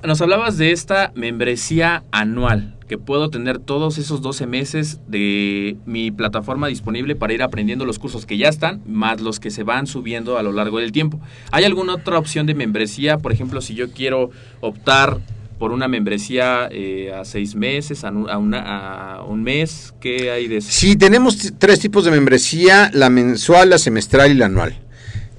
Nos 0.04 0.20
hablabas 0.20 0.58
de 0.58 0.72
esta 0.72 1.12
membresía 1.14 2.04
anual, 2.12 2.77
que 2.88 2.98
puedo 2.98 3.28
tener 3.30 3.58
todos 3.58 3.98
esos 3.98 4.22
12 4.22 4.46
meses 4.46 4.98
de 5.08 5.76
mi 5.86 6.10
plataforma 6.10 6.68
disponible 6.68 7.14
para 7.16 7.32
ir 7.34 7.42
aprendiendo 7.42 7.84
los 7.84 7.98
cursos 7.98 8.24
que 8.26 8.38
ya 8.38 8.48
están, 8.48 8.80
más 8.86 9.20
los 9.20 9.40
que 9.40 9.50
se 9.50 9.62
van 9.62 9.86
subiendo 9.86 10.38
a 10.38 10.42
lo 10.42 10.52
largo 10.52 10.78
del 10.78 10.90
tiempo. 10.92 11.20
¿Hay 11.50 11.64
alguna 11.64 11.94
otra 11.94 12.18
opción 12.18 12.46
de 12.46 12.54
membresía? 12.54 13.18
Por 13.18 13.32
ejemplo, 13.32 13.60
si 13.60 13.74
yo 13.74 13.90
quiero 13.92 14.30
optar 14.60 15.18
por 15.58 15.72
una 15.72 15.88
membresía 15.88 16.68
eh, 16.70 17.12
a 17.12 17.24
seis 17.24 17.54
meses, 17.56 18.04
a, 18.04 18.10
un- 18.10 18.30
a 18.30 18.38
una- 18.38 19.14
a 19.16 19.24
un 19.24 19.42
mes, 19.42 19.92
¿qué 20.00 20.30
hay 20.30 20.46
de 20.48 20.58
eso? 20.58 20.68
Sí, 20.70 20.94
tenemos 20.96 21.36
tres 21.58 21.80
tipos 21.80 22.04
de 22.04 22.12
membresía, 22.12 22.90
la 22.94 23.10
mensual, 23.10 23.70
la 23.70 23.78
semestral 23.78 24.30
y 24.30 24.34
la 24.34 24.46
anual. 24.46 24.76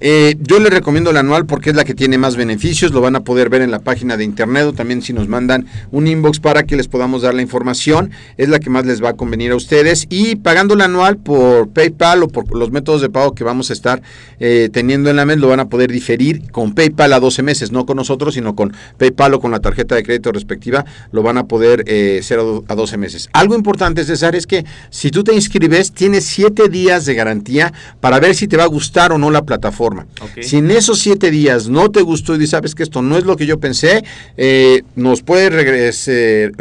Eh, 0.02 0.36
yo 0.40 0.60
les 0.60 0.72
recomiendo 0.72 1.12
la 1.12 1.20
anual 1.20 1.46
porque 1.46 1.72
es 1.72 1.76
la 1.76 1.84
que 1.84 1.94
tiene 1.94 2.18
más 2.18 2.36
beneficios, 2.38 2.92
lo 2.92 3.02
van 3.02 3.16
a 3.18 3.22
poder 3.26 3.50
ver 3.50 3.62
en 3.62 3.72
la 3.72 3.80
página 3.80 4.16
de 4.16 4.24
internet 4.24 4.64
o 4.66 4.74
también 4.74 5.02
si 5.02 5.12
nos 5.12 5.28
mandan 5.28 5.66
un 5.92 6.08
inbox 6.08 6.40
para 6.40 6.64
que 6.64 6.78
les 6.78 6.88
podamos 6.88 7.22
dar 7.22 7.34
la 7.34 7.42
información, 7.42 8.12
es 8.38 8.48
la 8.48 8.60
que 8.60 8.70
más 8.70 8.86
les 8.86 9.04
va 9.04 9.10
a 9.10 9.14
convenir 9.14 9.52
a 9.52 9.56
ustedes 9.58 10.08
y 10.10 10.38
pagando 10.38 10.76
la 10.76 10.86
anual 10.86 11.18
por 11.18 11.70
PayPal 11.70 12.24
o 12.24 12.28
por 12.30 12.56
los 12.56 12.72
métodos 12.72 13.02
de 13.02 13.10
pago 13.10 13.34
que 13.36 13.44
vamos 13.44 13.70
a 13.72 13.74
estar 13.74 14.02
eh, 14.40 14.70
teniendo 14.72 15.10
en 15.10 15.18
la 15.18 15.26
mes 15.26 15.38
lo 15.38 15.50
van 15.50 15.60
a 15.60 15.68
poder 15.68 15.92
diferir 15.92 16.50
con 16.52 16.74
PayPal 16.74 17.12
a 17.12 17.20
12 17.20 17.44
meses, 17.44 17.72
no 17.74 17.86
con 17.86 17.98
nosotros 17.98 18.36
sino 18.36 18.56
con 18.56 18.74
PayPal 18.98 19.34
o 19.34 19.40
con 19.42 19.52
la 19.52 19.60
tarjeta 19.60 19.96
de 19.96 20.04
crédito 20.04 20.32
respectiva, 20.32 20.86
lo 21.12 21.24
van 21.24 21.38
a 21.38 21.48
poder 21.48 21.84
eh, 21.88 22.22
a, 22.30 22.36
do- 22.36 22.64
a 22.70 22.76
12 22.76 22.98
meses. 22.98 23.30
Algo 23.34 23.54
importante 23.56 24.06
César 24.06 24.36
es 24.36 24.48
que 24.48 24.64
si 24.90 25.12
tú 25.12 25.26
te 25.26 25.34
inscribes 25.34 25.92
tienes 25.92 26.26
7 26.26 26.70
días 26.70 27.06
de 27.06 27.16
garantía 27.16 27.74
para 28.00 28.20
ver 28.20 28.34
si 28.36 28.48
te 28.48 28.56
va 28.56 28.64
a 28.64 28.68
gustar 28.68 29.12
o 29.12 29.18
no 29.18 29.30
la 29.30 29.44
plataforma. 29.44 29.89
Ok. 30.22 30.42
Si 30.42 30.58
en 30.58 30.72
esos 30.72 31.00
siete 31.00 31.32
días 31.32 31.68
no 31.70 31.90
te 31.92 32.02
gustó 32.02 32.36
y 32.36 32.38
dices, 32.38 32.52
sabes 32.52 32.76
que 32.76 32.84
esto 32.84 33.02
no 33.02 33.18
es 33.18 33.24
lo 33.26 33.36
que 33.36 33.46
yo 33.46 33.60
pensé, 33.60 34.04
eh, 34.38 34.84
nos 34.96 35.22
puedes 35.22 35.52
regres- 35.52 36.06
eh, 36.08 36.52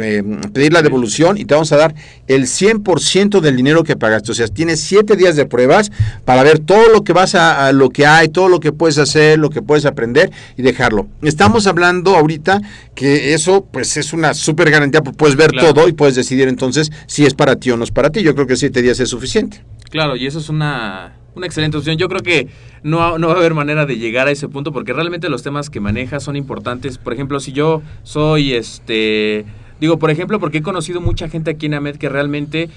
pedir 0.53 0.73
la 0.73 0.83
devolución 0.83 1.39
y 1.39 1.45
te 1.45 1.55
vamos 1.55 1.73
a 1.73 1.77
dar 1.77 1.95
el 2.27 2.47
100% 2.47 3.41
del 3.41 3.57
dinero 3.57 3.85
que 3.85 3.97
pagaste. 3.97 4.33
O 4.33 4.35
sea, 4.35 4.47
tienes 4.49 4.81
siete 4.81 5.17
días 5.17 5.37
de 5.37 5.47
pruebas 5.47 5.91
para 6.25 6.43
ver 6.43 6.59
todo 6.59 6.89
lo 6.93 7.05
que 7.05 7.13
vas 7.13 7.35
a, 7.35 7.67
a 7.67 7.73
lo 7.73 7.91
que 7.91 8.07
hay, 8.07 8.29
todo 8.29 8.49
lo 8.49 8.61
que 8.61 8.73
puedes 8.73 8.99
hacer, 8.99 9.39
lo 9.39 9.51
que 9.51 9.63
puedes 9.63 9.85
aprender 9.87 10.31
y 10.57 10.63
dejarlo. 10.63 11.09
Estamos 11.23 11.67
hablando 11.67 12.17
ahorita 12.17 12.61
que 12.95 13.35
eso 13.35 13.65
pues 13.71 13.97
es 13.97 14.13
una 14.13 14.35
súper 14.35 14.71
garantía, 14.71 15.03
pues, 15.03 15.17
puedes 15.17 15.37
ver 15.37 15.51
Claro. 15.53 15.73
todo 15.75 15.89
y 15.89 15.93
puedes 15.93 16.15
decidir 16.15 16.49
entonces 16.49 16.91
si 17.07 17.25
es 17.27 17.35
para 17.35 17.57
ti 17.57 17.71
o 17.71 17.77
no 17.77 17.85
es 17.85 17.91
para 17.91 18.11
ti. 18.11 18.23
Yo 18.23 18.35
creo 18.35 18.47
que 18.47 18.57
siete 18.57 18.83
días 18.83 19.01
es 19.01 19.09
suficiente. 19.09 19.63
Claro, 19.91 20.17
y 20.17 20.27
eso 20.27 20.39
es 20.39 20.49
una, 20.49 21.17
una 21.39 21.47
excelente 21.47 21.79
opción. 21.79 21.97
Yo 21.97 22.09
creo 22.09 22.23
que 22.23 22.49
no, 22.83 23.19
no 23.19 23.29
va 23.29 23.35
a 23.35 23.37
haber 23.39 23.55
manera 23.55 23.87
de 23.87 23.97
llegar 23.97 24.29
a 24.29 24.31
ese 24.31 24.49
punto 24.49 24.73
porque 24.73 24.93
realmente 24.93 25.29
los 25.29 25.43
temas 25.43 25.71
que 25.71 25.81
manejas 25.81 26.23
son 26.23 26.37
importantes. 26.37 26.99
Por 26.99 27.13
ejemplo, 27.13 27.41
si 27.41 27.53
yo 27.53 27.83
soy 28.03 28.55
este... 28.55 29.47
Digo, 29.81 29.99
por 29.99 30.11
ejemplo, 30.11 30.41
porque 30.41 30.59
he 30.59 30.63
conocido 30.63 31.01
mucha 31.01 31.29
gente 31.29 31.53
aquí 31.53 31.67
en 31.67 31.75
AMED 31.75 31.97
que 31.97 32.09
realmente 32.09 32.69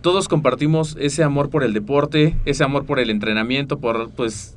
todos 0.00 0.28
compartimos 0.28 0.96
ese 1.00 1.24
amor 1.24 1.50
por 1.50 1.64
el 1.64 1.72
deporte, 1.72 2.36
ese 2.44 2.62
amor 2.62 2.84
por 2.84 3.00
el 3.00 3.10
entrenamiento, 3.10 3.78
por 3.78 4.10
pues 4.10 4.54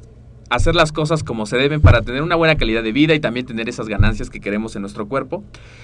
hacer 0.50 0.76
las 0.76 0.92
cosas 0.92 1.24
como 1.24 1.46
se 1.46 1.58
deben 1.58 1.82
para 1.82 2.02
tener 2.02 2.22
una 2.22 2.36
buena 2.36 2.56
calidad 2.56 2.84
de 2.84 2.92
vida 2.92 3.14
y 3.14 3.20
también 3.20 3.46
tener 3.46 3.70
esas 3.70 3.88
ganancias 3.88 4.30
que 4.30 4.40
queremos 4.40 4.76
en 4.76 4.82
nuestro 4.82 5.08
cuerpo. 5.08 5.44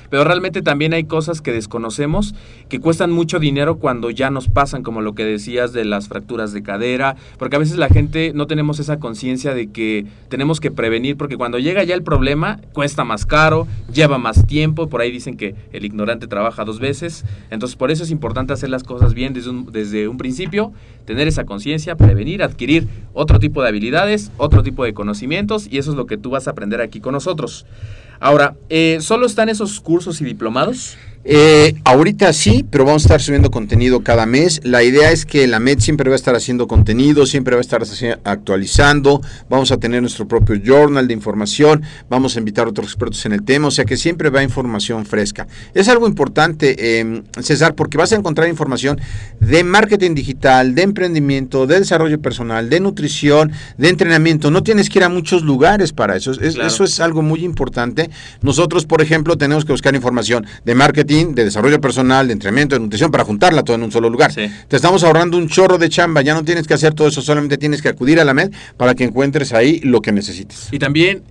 Pero 0.09 0.23
realmente 0.23 0.61
también 0.61 0.93
hay 0.93 1.05
cosas 1.05 1.41
que 1.41 1.51
desconocemos 1.51 2.35
que 2.69 2.79
cuestan 2.79 3.11
mucho 3.11 3.39
dinero 3.39 3.77
cuando 3.77 4.09
ya 4.09 4.29
nos 4.29 4.47
pasan, 4.47 4.83
como 4.83 5.01
lo 5.01 5.15
que 5.15 5.25
decías 5.25 5.73
de 5.73 5.85
las 5.85 6.07
fracturas 6.07 6.53
de 6.53 6.63
cadera, 6.63 7.15
porque 7.37 7.55
a 7.55 7.59
veces 7.59 7.77
la 7.77 7.89
gente 7.89 8.31
no 8.33 8.47
tenemos 8.47 8.79
esa 8.79 8.99
conciencia 8.99 9.53
de 9.53 9.71
que 9.71 10.05
tenemos 10.29 10.59
que 10.59 10.71
prevenir, 10.71 11.17
porque 11.17 11.37
cuando 11.37 11.59
llega 11.59 11.83
ya 11.83 11.95
el 11.95 12.03
problema 12.03 12.59
cuesta 12.73 13.03
más 13.03 13.25
caro, 13.25 13.67
lleva 13.91 14.17
más 14.17 14.45
tiempo, 14.45 14.87
por 14.87 15.01
ahí 15.01 15.11
dicen 15.11 15.35
que 15.37 15.55
el 15.71 15.85
ignorante 15.85 16.27
trabaja 16.27 16.63
dos 16.63 16.79
veces, 16.79 17.25
entonces 17.49 17.75
por 17.75 17.91
eso 17.91 18.03
es 18.03 18.11
importante 18.11 18.53
hacer 18.53 18.69
las 18.69 18.83
cosas 18.83 19.13
bien 19.13 19.33
desde 19.33 20.07
un, 20.07 20.17
principio, 20.17 20.71
tener 21.05 21.27
esa 21.27 21.45
conciencia, 21.45 21.95
prevenir, 21.95 22.43
adquirir 22.43 22.87
otro 23.13 23.39
tipo 23.39 23.61
de 23.61 23.69
habilidades, 23.69 24.31
otro 24.37 24.52
tipo 24.61 24.83
de 24.83 24.93
conocimientos, 24.93 25.67
y 25.71 25.79
eso 25.79 25.91
es 25.91 25.97
lo 25.97 26.05
que 26.05 26.17
tú 26.17 26.29
vas 26.29 26.47
a 26.47 26.51
aprender 26.51 26.81
aquí 26.81 26.99
con 26.99 27.13
nosotros. 27.13 27.65
Ahora, 28.19 28.55
eh, 28.69 28.99
¿solo 29.01 29.25
están 29.25 29.49
esos 29.49 29.79
cursos 29.79 30.21
y 30.21 30.25
diplomados? 30.25 30.97
Eh, 31.25 31.75
ahorita 31.85 32.33
sí, 32.33 32.65
pero 32.69 32.83
vamos 32.85 33.03
a 33.03 33.05
estar 33.05 33.21
subiendo 33.21 33.49
contenido 33.49 34.03
cada 34.03 34.25
mes. 34.25 34.59
La 34.63 34.83
idea 34.83 35.11
es 35.11 35.25
que 35.25 35.47
la 35.47 35.59
MED 35.59 35.79
siempre 35.79 36.09
va 36.09 36.15
a 36.15 36.17
estar 36.17 36.35
haciendo 36.35 36.67
contenido, 36.67 37.25
siempre 37.25 37.55
va 37.55 37.59
a 37.59 37.61
estar 37.61 37.81
actualizando. 38.25 39.21
Vamos 39.49 39.71
a 39.71 39.77
tener 39.77 40.01
nuestro 40.01 40.27
propio 40.27 40.55
journal 40.63 41.07
de 41.07 41.13
información. 41.13 41.83
Vamos 42.09 42.35
a 42.35 42.39
invitar 42.39 42.65
a 42.67 42.69
otros 42.71 42.87
expertos 42.87 43.25
en 43.25 43.31
el 43.33 43.43
tema, 43.43 43.67
o 43.67 43.71
sea 43.71 43.85
que 43.85 43.95
siempre 43.97 44.29
va 44.29 44.43
información 44.43 45.05
fresca. 45.05 45.47
Es 45.73 45.87
algo 45.87 46.07
importante, 46.07 46.75
eh, 46.99 47.23
César, 47.39 47.75
porque 47.75 47.97
vas 47.97 48.11
a 48.11 48.15
encontrar 48.15 48.49
información 48.49 48.99
de 49.39 49.63
marketing 49.63 50.15
digital, 50.15 50.75
de 50.75 50.81
emprendimiento, 50.81 51.67
de 51.67 51.79
desarrollo 51.79 52.21
personal, 52.21 52.69
de 52.69 52.79
nutrición, 52.79 53.51
de 53.77 53.89
entrenamiento. 53.89 54.51
No 54.51 54.63
tienes 54.63 54.89
que 54.89 54.99
ir 54.99 55.03
a 55.05 55.09
muchos 55.09 55.43
lugares 55.43 55.93
para 55.93 56.15
eso. 56.17 56.31
Es- 56.31 56.53
Claro. 56.53 56.67
Eso 56.67 56.83
es 56.83 56.99
algo 56.99 57.21
muy 57.21 57.43
importante. 57.43 58.09
Nosotros, 58.41 58.85
por 58.85 59.01
ejemplo, 59.01 59.37
tenemos 59.37 59.65
que 59.65 59.71
buscar 59.71 59.95
información 59.95 60.45
de 60.65 60.75
marketing, 60.75 61.12
de 61.13 61.45
desarrollo 61.45 61.79
personal, 61.79 62.27
de 62.27 62.33
entrenamiento, 62.33 62.75
de 62.75 62.81
nutrición, 62.81 63.11
para 63.11 63.23
juntarla 63.23 63.63
todo 63.63 63.75
en 63.75 63.83
un 63.83 63.91
solo 63.91 64.09
lugar. 64.09 64.31
Sí. 64.31 64.49
Te 64.67 64.75
estamos 64.75 65.03
ahorrando 65.03 65.37
un 65.37 65.47
chorro 65.47 65.77
de 65.77 65.89
chamba, 65.89 66.21
ya 66.21 66.33
no 66.33 66.43
tienes 66.43 66.67
que 66.67 66.73
hacer 66.73 66.93
todo 66.93 67.07
eso, 67.07 67.21
solamente 67.21 67.57
tienes 67.57 67.81
que 67.81 67.89
acudir 67.89 68.19
a 68.19 68.25
la 68.25 68.33
MED 68.33 68.51
para 68.77 68.95
que 68.95 69.03
encuentres 69.03 69.53
ahí 69.53 69.79
lo 69.81 70.01
que 70.01 70.11
necesites. 70.11 70.69
Y 70.71 70.79
también 70.79 71.21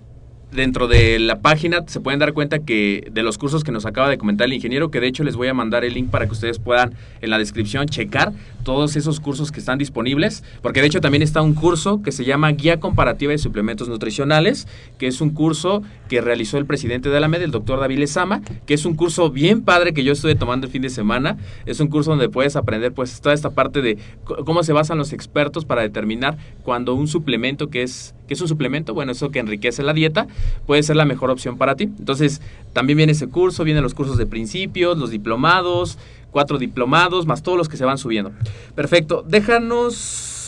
dentro 0.53 0.87
de 0.87 1.19
la 1.19 1.41
página 1.41 1.85
se 1.87 2.01
pueden 2.01 2.21
dar 2.21 2.33
cuenta 2.33 2.61
que 2.61 3.09
de 3.11 3.23
los 3.23 3.39
cursos 3.39 3.65
que 3.65 3.73
nos 3.73 3.87
acaba 3.87 4.09
de 4.09 4.19
comentar 4.19 4.47
el 4.47 4.53
ingeniero, 4.53 4.91
que 4.91 5.01
de 5.01 5.09
hecho 5.09 5.25
les 5.25 5.37
voy 5.37 5.49
a 5.49 5.55
mandar 5.55 5.85
el 5.85 5.95
link 5.95 6.11
para 6.11 6.27
que 6.27 6.33
ustedes 6.33 6.59
puedan 6.59 6.95
en 7.21 7.31
la 7.31 7.39
descripción 7.39 7.87
checar 7.87 8.33
todos 8.63 8.97
esos 8.97 9.19
cursos 9.19 9.51
que 9.51 9.61
están 9.61 9.79
disponibles, 9.79 10.45
porque 10.63 10.81
de 10.81 10.87
hecho 10.87 11.01
también 11.01 11.23
está 11.23 11.43
un 11.43 11.55
curso 11.55 12.03
que 12.03 12.13
se 12.13 12.25
llama 12.25 12.51
Guía 12.53 12.79
Comparativa 12.79 13.33
de 13.33 13.39
Suplementos 13.39 13.89
Nutricionales, 13.89 14.69
que 14.99 15.07
es 15.07 15.21
un 15.21 15.31
curso 15.31 15.83
que 16.09 16.21
realizó 16.21 16.59
el 16.59 16.67
presidente 16.67 17.09
de 17.09 17.19
la 17.19 17.29
MED, 17.29 17.43
el 17.43 17.51
doctor 17.51 17.81
David 17.81 17.99
Lezama, 17.99 18.43
que 18.67 18.75
es 18.75 18.85
un 18.85 18.95
curso 18.95 19.31
bien 19.31 19.63
padre 19.63 19.95
que 19.95 20.05
yo 20.05 20.13
estuve 20.13 20.35
tomando 20.35 20.67
el 20.67 20.73
fin 20.73 20.83
de 20.83 20.91
semana. 20.91 21.39
Es 21.67 21.81
un 21.81 21.89
curso 21.89 22.11
donde 22.11 22.29
puedes 22.29 22.55
aprender 22.55 22.93
pues 22.93 23.21
toda 23.21 23.35
esta 23.35 23.51
parte 23.51 23.83
de 23.83 23.99
cómo 24.25 24.63
se 24.63 24.73
basan 24.73 24.99
los 24.99 25.13
expertos 25.13 25.65
para 25.65 25.83
determinar 25.83 26.37
cuando 26.63 26.95
un 26.95 27.09
suplemento 27.09 27.69
que 27.69 27.83
es 27.83 28.15
que 28.27 28.35
es 28.35 28.41
un 28.41 28.49
suplemento, 28.49 28.95
bueno, 28.95 29.13
eso 29.13 29.31
que 29.31 29.41
enriquece 29.41 29.83
la 29.83 29.93
dieta, 29.93 30.27
puede 30.67 30.83
ser 30.83 30.97
la 30.97 31.05
mejor 31.05 31.31
opción 31.31 31.59
para 31.59 31.77
ti. 31.77 31.85
Entonces, 31.85 32.41
también 32.73 32.97
viene 32.97 33.13
ese 33.13 33.29
curso, 33.29 33.65
vienen 33.65 33.83
los 33.83 33.95
cursos 33.95 34.19
de 34.19 34.27
principios, 34.27 34.99
los 34.99 35.11
diplomados, 35.11 35.99
cuatro 36.31 36.59
diplomados, 36.59 37.27
más 37.27 37.43
todos 37.43 37.59
los 37.59 37.69
que 37.69 37.77
se 37.77 37.85
van 37.85 37.99
subiendo. 37.99 38.33
Perfecto, 38.75 39.25
déjanos 39.27 40.42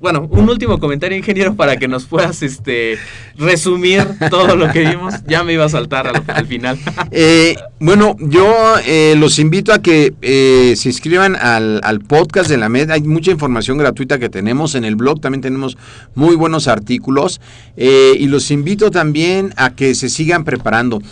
bueno, 0.00 0.26
un 0.30 0.48
último 0.48 0.78
comentario, 0.78 1.16
ingeniero, 1.16 1.54
para 1.54 1.76
que 1.76 1.86
nos 1.86 2.06
puedas 2.06 2.42
este, 2.42 2.98
resumir 3.36 4.06
todo 4.30 4.56
lo 4.56 4.70
que 4.72 4.80
vimos. 4.80 5.14
Ya 5.26 5.44
me 5.44 5.52
iba 5.52 5.66
a 5.66 5.68
saltar 5.68 6.10
al, 6.26 6.46
final. 6.46 6.78
Eh, 7.12 7.56
bueno, 7.80 8.16
yo 8.20 8.76
eh, 8.86 9.14
los 9.18 9.38
invito 9.38 9.72
a 9.72 9.82
que 9.82 10.14
eh, 10.22 10.74
se 10.76 10.88
inscriban 10.88 11.34
al, 11.34 11.80
al, 11.82 12.00
podcast 12.00 12.48
de 12.48 12.56
la 12.56 12.68
MED. 12.68 12.90
Hay 12.90 13.02
mucha 13.02 13.30
información 13.30 13.78
gratuita 13.78 14.18
que 14.18 14.28
tenemos 14.28 14.74
en 14.74 14.84
el 14.84 14.96
blog. 14.96 15.20
También 15.20 15.42
tenemos 15.42 15.76
muy 16.14 16.36
buenos 16.36 16.68
artículos. 16.68 17.40
y 17.76 18.26
los 18.26 18.50
invito 18.50 18.90
también 18.90 19.52
a 19.56 19.74
que 19.74 19.94
se 19.94 20.08
sigan 20.08 20.44
preparando 20.44 21.02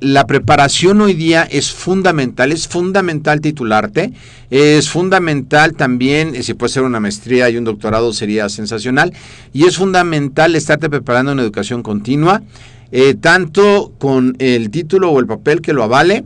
la 0.00 0.26
preparación 0.26 1.00
hoy 1.00 1.14
día 1.14 1.44
es 1.44 1.72
fundamental, 1.72 2.52
es 2.52 2.68
fundamental 2.68 3.40
titularte, 3.40 4.12
es 4.50 4.90
fundamental 4.90 5.74
también, 5.74 6.34
eh, 6.34 6.42
si 6.42 6.54
puede 6.54 6.72
ser 6.72 6.82
una 6.82 7.00
maestría 7.00 7.48
y 7.48 7.56
un 7.56 7.64
doctorado 7.64 8.12
sería 8.12 8.48
sensacional, 8.48 9.12
y 9.52 9.64
es 9.64 9.76
fundamental 9.76 10.56
estarte 10.56 10.90
preparando 10.90 11.32
en 11.32 11.38
educación 11.38 11.82
continua, 11.82 12.42
eh, 12.92 13.14
tanto 13.14 13.92
con 13.98 14.36
el 14.38 14.70
título 14.70 15.10
o 15.10 15.20
el 15.20 15.26
papel 15.26 15.60
que 15.60 15.72
lo 15.72 15.82
avale, 15.82 16.24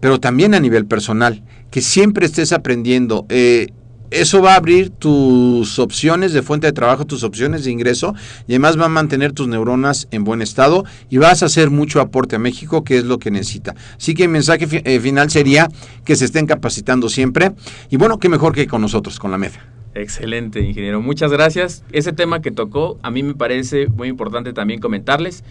pero 0.00 0.20
también 0.20 0.54
a 0.54 0.60
nivel 0.60 0.86
personal, 0.86 1.42
que 1.70 1.82
siempre 1.82 2.26
estés 2.26 2.52
aprendiendo. 2.52 3.26
Eh, 3.28 3.68
eso 4.10 4.42
va 4.42 4.54
a 4.54 4.56
abrir 4.56 4.90
tus 4.90 5.78
opciones 5.78 6.32
de 6.32 6.42
fuente 6.42 6.66
de 6.66 6.72
trabajo, 6.72 7.04
tus 7.04 7.22
opciones 7.22 7.64
de 7.64 7.70
ingreso 7.70 8.14
y 8.46 8.52
además 8.52 8.78
va 8.78 8.86
a 8.86 8.88
mantener 8.88 9.32
tus 9.32 9.48
neuronas 9.48 10.08
en 10.10 10.24
buen 10.24 10.42
estado 10.42 10.84
y 11.10 11.18
vas 11.18 11.42
a 11.42 11.46
hacer 11.46 11.70
mucho 11.70 12.00
aporte 12.00 12.36
a 12.36 12.38
México, 12.38 12.84
que 12.84 12.98
es 12.98 13.04
lo 13.04 13.18
que 13.18 13.30
necesita. 13.30 13.74
Así 13.96 14.14
que 14.14 14.24
el 14.24 14.30
mensaje 14.30 14.66
eh, 14.84 15.00
final 15.00 15.30
sería 15.30 15.68
que 16.04 16.16
se 16.16 16.24
estén 16.24 16.46
capacitando 16.46 17.08
siempre 17.08 17.52
y 17.90 17.96
bueno, 17.96 18.18
qué 18.18 18.28
mejor 18.28 18.54
que 18.54 18.66
con 18.66 18.80
nosotros, 18.80 19.18
con 19.18 19.30
la 19.30 19.38
MEF. 19.38 19.56
Excelente, 19.94 20.60
ingeniero. 20.60 21.00
Muchas 21.00 21.32
gracias. 21.32 21.84
Ese 21.92 22.12
tema 22.12 22.40
que 22.40 22.50
tocó 22.50 22.98
a 23.02 23.10
mí 23.10 23.22
me 23.22 23.34
parece 23.34 23.88
muy 23.88 24.08
importante 24.08 24.52
también 24.52 24.80
comentarles. 24.80 25.42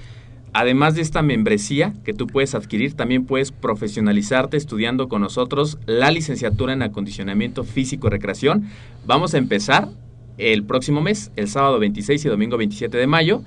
Además 0.59 0.95
de 0.95 1.03
esta 1.03 1.21
membresía 1.21 1.93
que 2.03 2.15
tú 2.15 2.25
puedes 2.25 2.55
adquirir, 2.55 2.95
también 2.95 3.25
puedes 3.25 3.51
profesionalizarte 3.51 4.57
estudiando 4.57 5.07
con 5.07 5.21
nosotros 5.21 5.77
la 5.85 6.09
licenciatura 6.09 6.73
en 6.73 6.81
acondicionamiento 6.81 7.63
físico 7.63 8.07
y 8.07 8.09
recreación. 8.09 8.67
Vamos 9.05 9.35
a 9.35 9.37
empezar 9.37 9.89
el 10.39 10.63
próximo 10.63 10.99
mes, 10.99 11.31
el 11.35 11.47
sábado 11.47 11.77
26 11.77 12.25
y 12.25 12.29
domingo 12.29 12.57
27 12.57 12.97
de 12.97 13.05
mayo, 13.05 13.43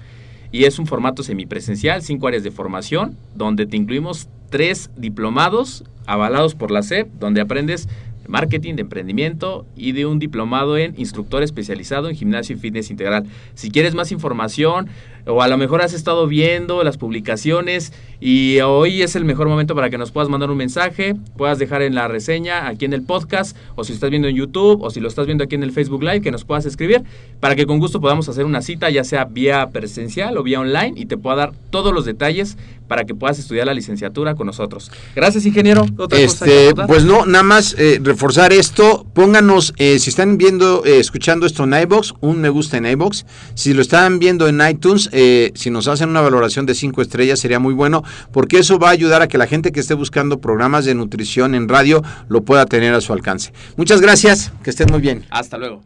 y 0.53 0.67
es 0.67 0.79
un 0.79 0.87
formato 0.87 1.25
semipresencial, 1.25 2.01
cinco 2.03 2.29
áreas 2.29 2.45
de 2.45 2.53
formación, 2.53 3.17
donde 3.35 3.67
te 3.67 3.77
incluimos 3.77 4.29
tres 4.49 4.89
diplomados 4.97 5.83
avalados 6.07 6.55
por 6.55 6.71
la 6.71 6.85
SEP, 6.85 7.09
donde 7.19 7.41
aprendes 7.41 7.89
marketing, 8.31 8.77
de 8.77 8.83
emprendimiento 8.83 9.67
y 9.77 9.93
de 9.93 10.07
un 10.07 10.19
diplomado 10.19 10.79
en 10.79 10.95
instructor 10.97 11.43
especializado 11.43 12.09
en 12.09 12.17
gimnasio 12.17 12.57
y 12.57 12.59
fitness 12.59 12.91
integral. 12.91 13.27
Si 13.55 13.71
quieres 13.71 13.95
más 13.95 14.13
información 14.13 14.89
o 15.31 15.43
a 15.43 15.49
lo 15.49 15.57
mejor 15.57 15.83
has 15.83 15.93
estado 15.93 16.27
viendo 16.27 16.83
las 16.85 16.99
publicaciones 16.99 17.93
y 18.21 18.61
hoy 18.61 19.03
es 19.03 19.17
el 19.17 19.25
mejor 19.25 19.49
momento 19.49 19.75
para 19.75 19.89
que 19.89 19.97
nos 19.97 20.11
puedas 20.11 20.29
mandar 20.29 20.51
un 20.51 20.57
mensaje, 20.57 21.17
puedas 21.37 21.59
dejar 21.59 21.83
en 21.83 21.95
la 21.95 22.09
reseña 22.09 22.69
aquí 22.69 22.85
en 22.85 22.93
el 22.93 23.03
podcast 23.03 23.57
o 23.77 23.85
si 23.85 23.93
estás 23.93 24.11
viendo 24.11 24.29
en 24.29 24.37
YouTube 24.37 24.83
o 24.83 24.91
si 24.91 25.01
lo 25.01 25.09
estás 25.09 25.27
viendo 25.27 25.45
aquí 25.45 25.55
en 25.55 25.63
el 25.63 25.73
Facebook 25.73 26.03
Live 26.03 26.21
que 26.21 26.31
nos 26.31 26.45
puedas 26.45 26.67
escribir 26.67 27.03
para 27.41 27.57
que 27.57 27.67
con 27.67 27.79
gusto 27.79 28.01
podamos 28.01 28.29
hacer 28.29 28.45
una 28.45 28.61
cita 28.63 28.91
ya 28.91 29.05
sea 29.05 29.25
vía 29.25 29.71
presencial 29.71 30.37
o 30.37 30.43
vía 30.43 30.61
online 30.61 30.93
y 30.97 31.07
te 31.07 31.17
pueda 31.17 31.37
dar 31.37 31.53
todos 31.71 31.95
los 31.95 32.05
detalles 32.05 32.57
para 32.91 33.05
que 33.05 33.15
puedas 33.15 33.39
estudiar 33.39 33.67
la 33.69 33.73
licenciatura 33.73 34.35
con 34.35 34.49
nosotros. 34.49 34.91
Gracias, 35.15 35.47
ingeniero. 35.47 35.87
este, 36.11 36.75
pues 36.89 37.05
no, 37.05 37.25
nada 37.25 37.45
más 37.45 37.77
eh, 37.79 38.01
reforzar 38.03 38.53
esto. 38.53 39.07
Pónganos, 39.15 39.73
eh, 39.77 40.01
si 40.01 40.11
están 40.11 40.37
viendo, 40.39 40.85
eh, 40.85 40.99
escuchando 40.99 41.47
esto 41.47 41.63
en 41.63 41.75
iBox, 41.75 42.15
un 42.19 42.41
me 42.41 42.49
gusta 42.49 42.79
en 42.79 42.87
iBox. 42.87 43.27
Si 43.55 43.75
lo 43.75 43.83
están 43.83 44.19
viendo 44.19 44.49
en 44.49 44.61
iTunes, 44.69 45.09
si 45.55 45.71
nos 45.71 45.89
hacen 45.89 46.09
una 46.09 46.21
valoración 46.21 46.67
de 46.67 46.75
cinco 46.75 47.03
estrellas 47.03 47.41
sería 47.41 47.59
muy 47.59 47.75
bueno, 47.75 48.03
porque 48.33 48.59
eso 48.59 48.79
va 48.79 48.89
a 48.89 48.93
ayudar 48.93 49.23
a 49.23 49.29
que 49.29 49.39
la 49.39 49.47
gente 49.47 49.73
que 49.73 49.81
esté 49.81 49.95
buscando 49.95 50.41
programas 50.41 50.85
de 50.85 50.95
nutrición 50.95 51.55
en 51.55 51.69
radio 51.69 52.03
lo 52.29 52.43
pueda 52.43 52.67
tener 52.67 52.95
a 52.95 53.01
su 53.01 53.13
alcance. 53.13 53.53
Muchas 53.77 54.01
gracias, 54.01 54.53
que 54.63 54.71
estén 54.71 54.89
muy 54.91 55.01
bien. 55.01 55.25
Hasta 55.31 55.59
luego. 55.59 55.83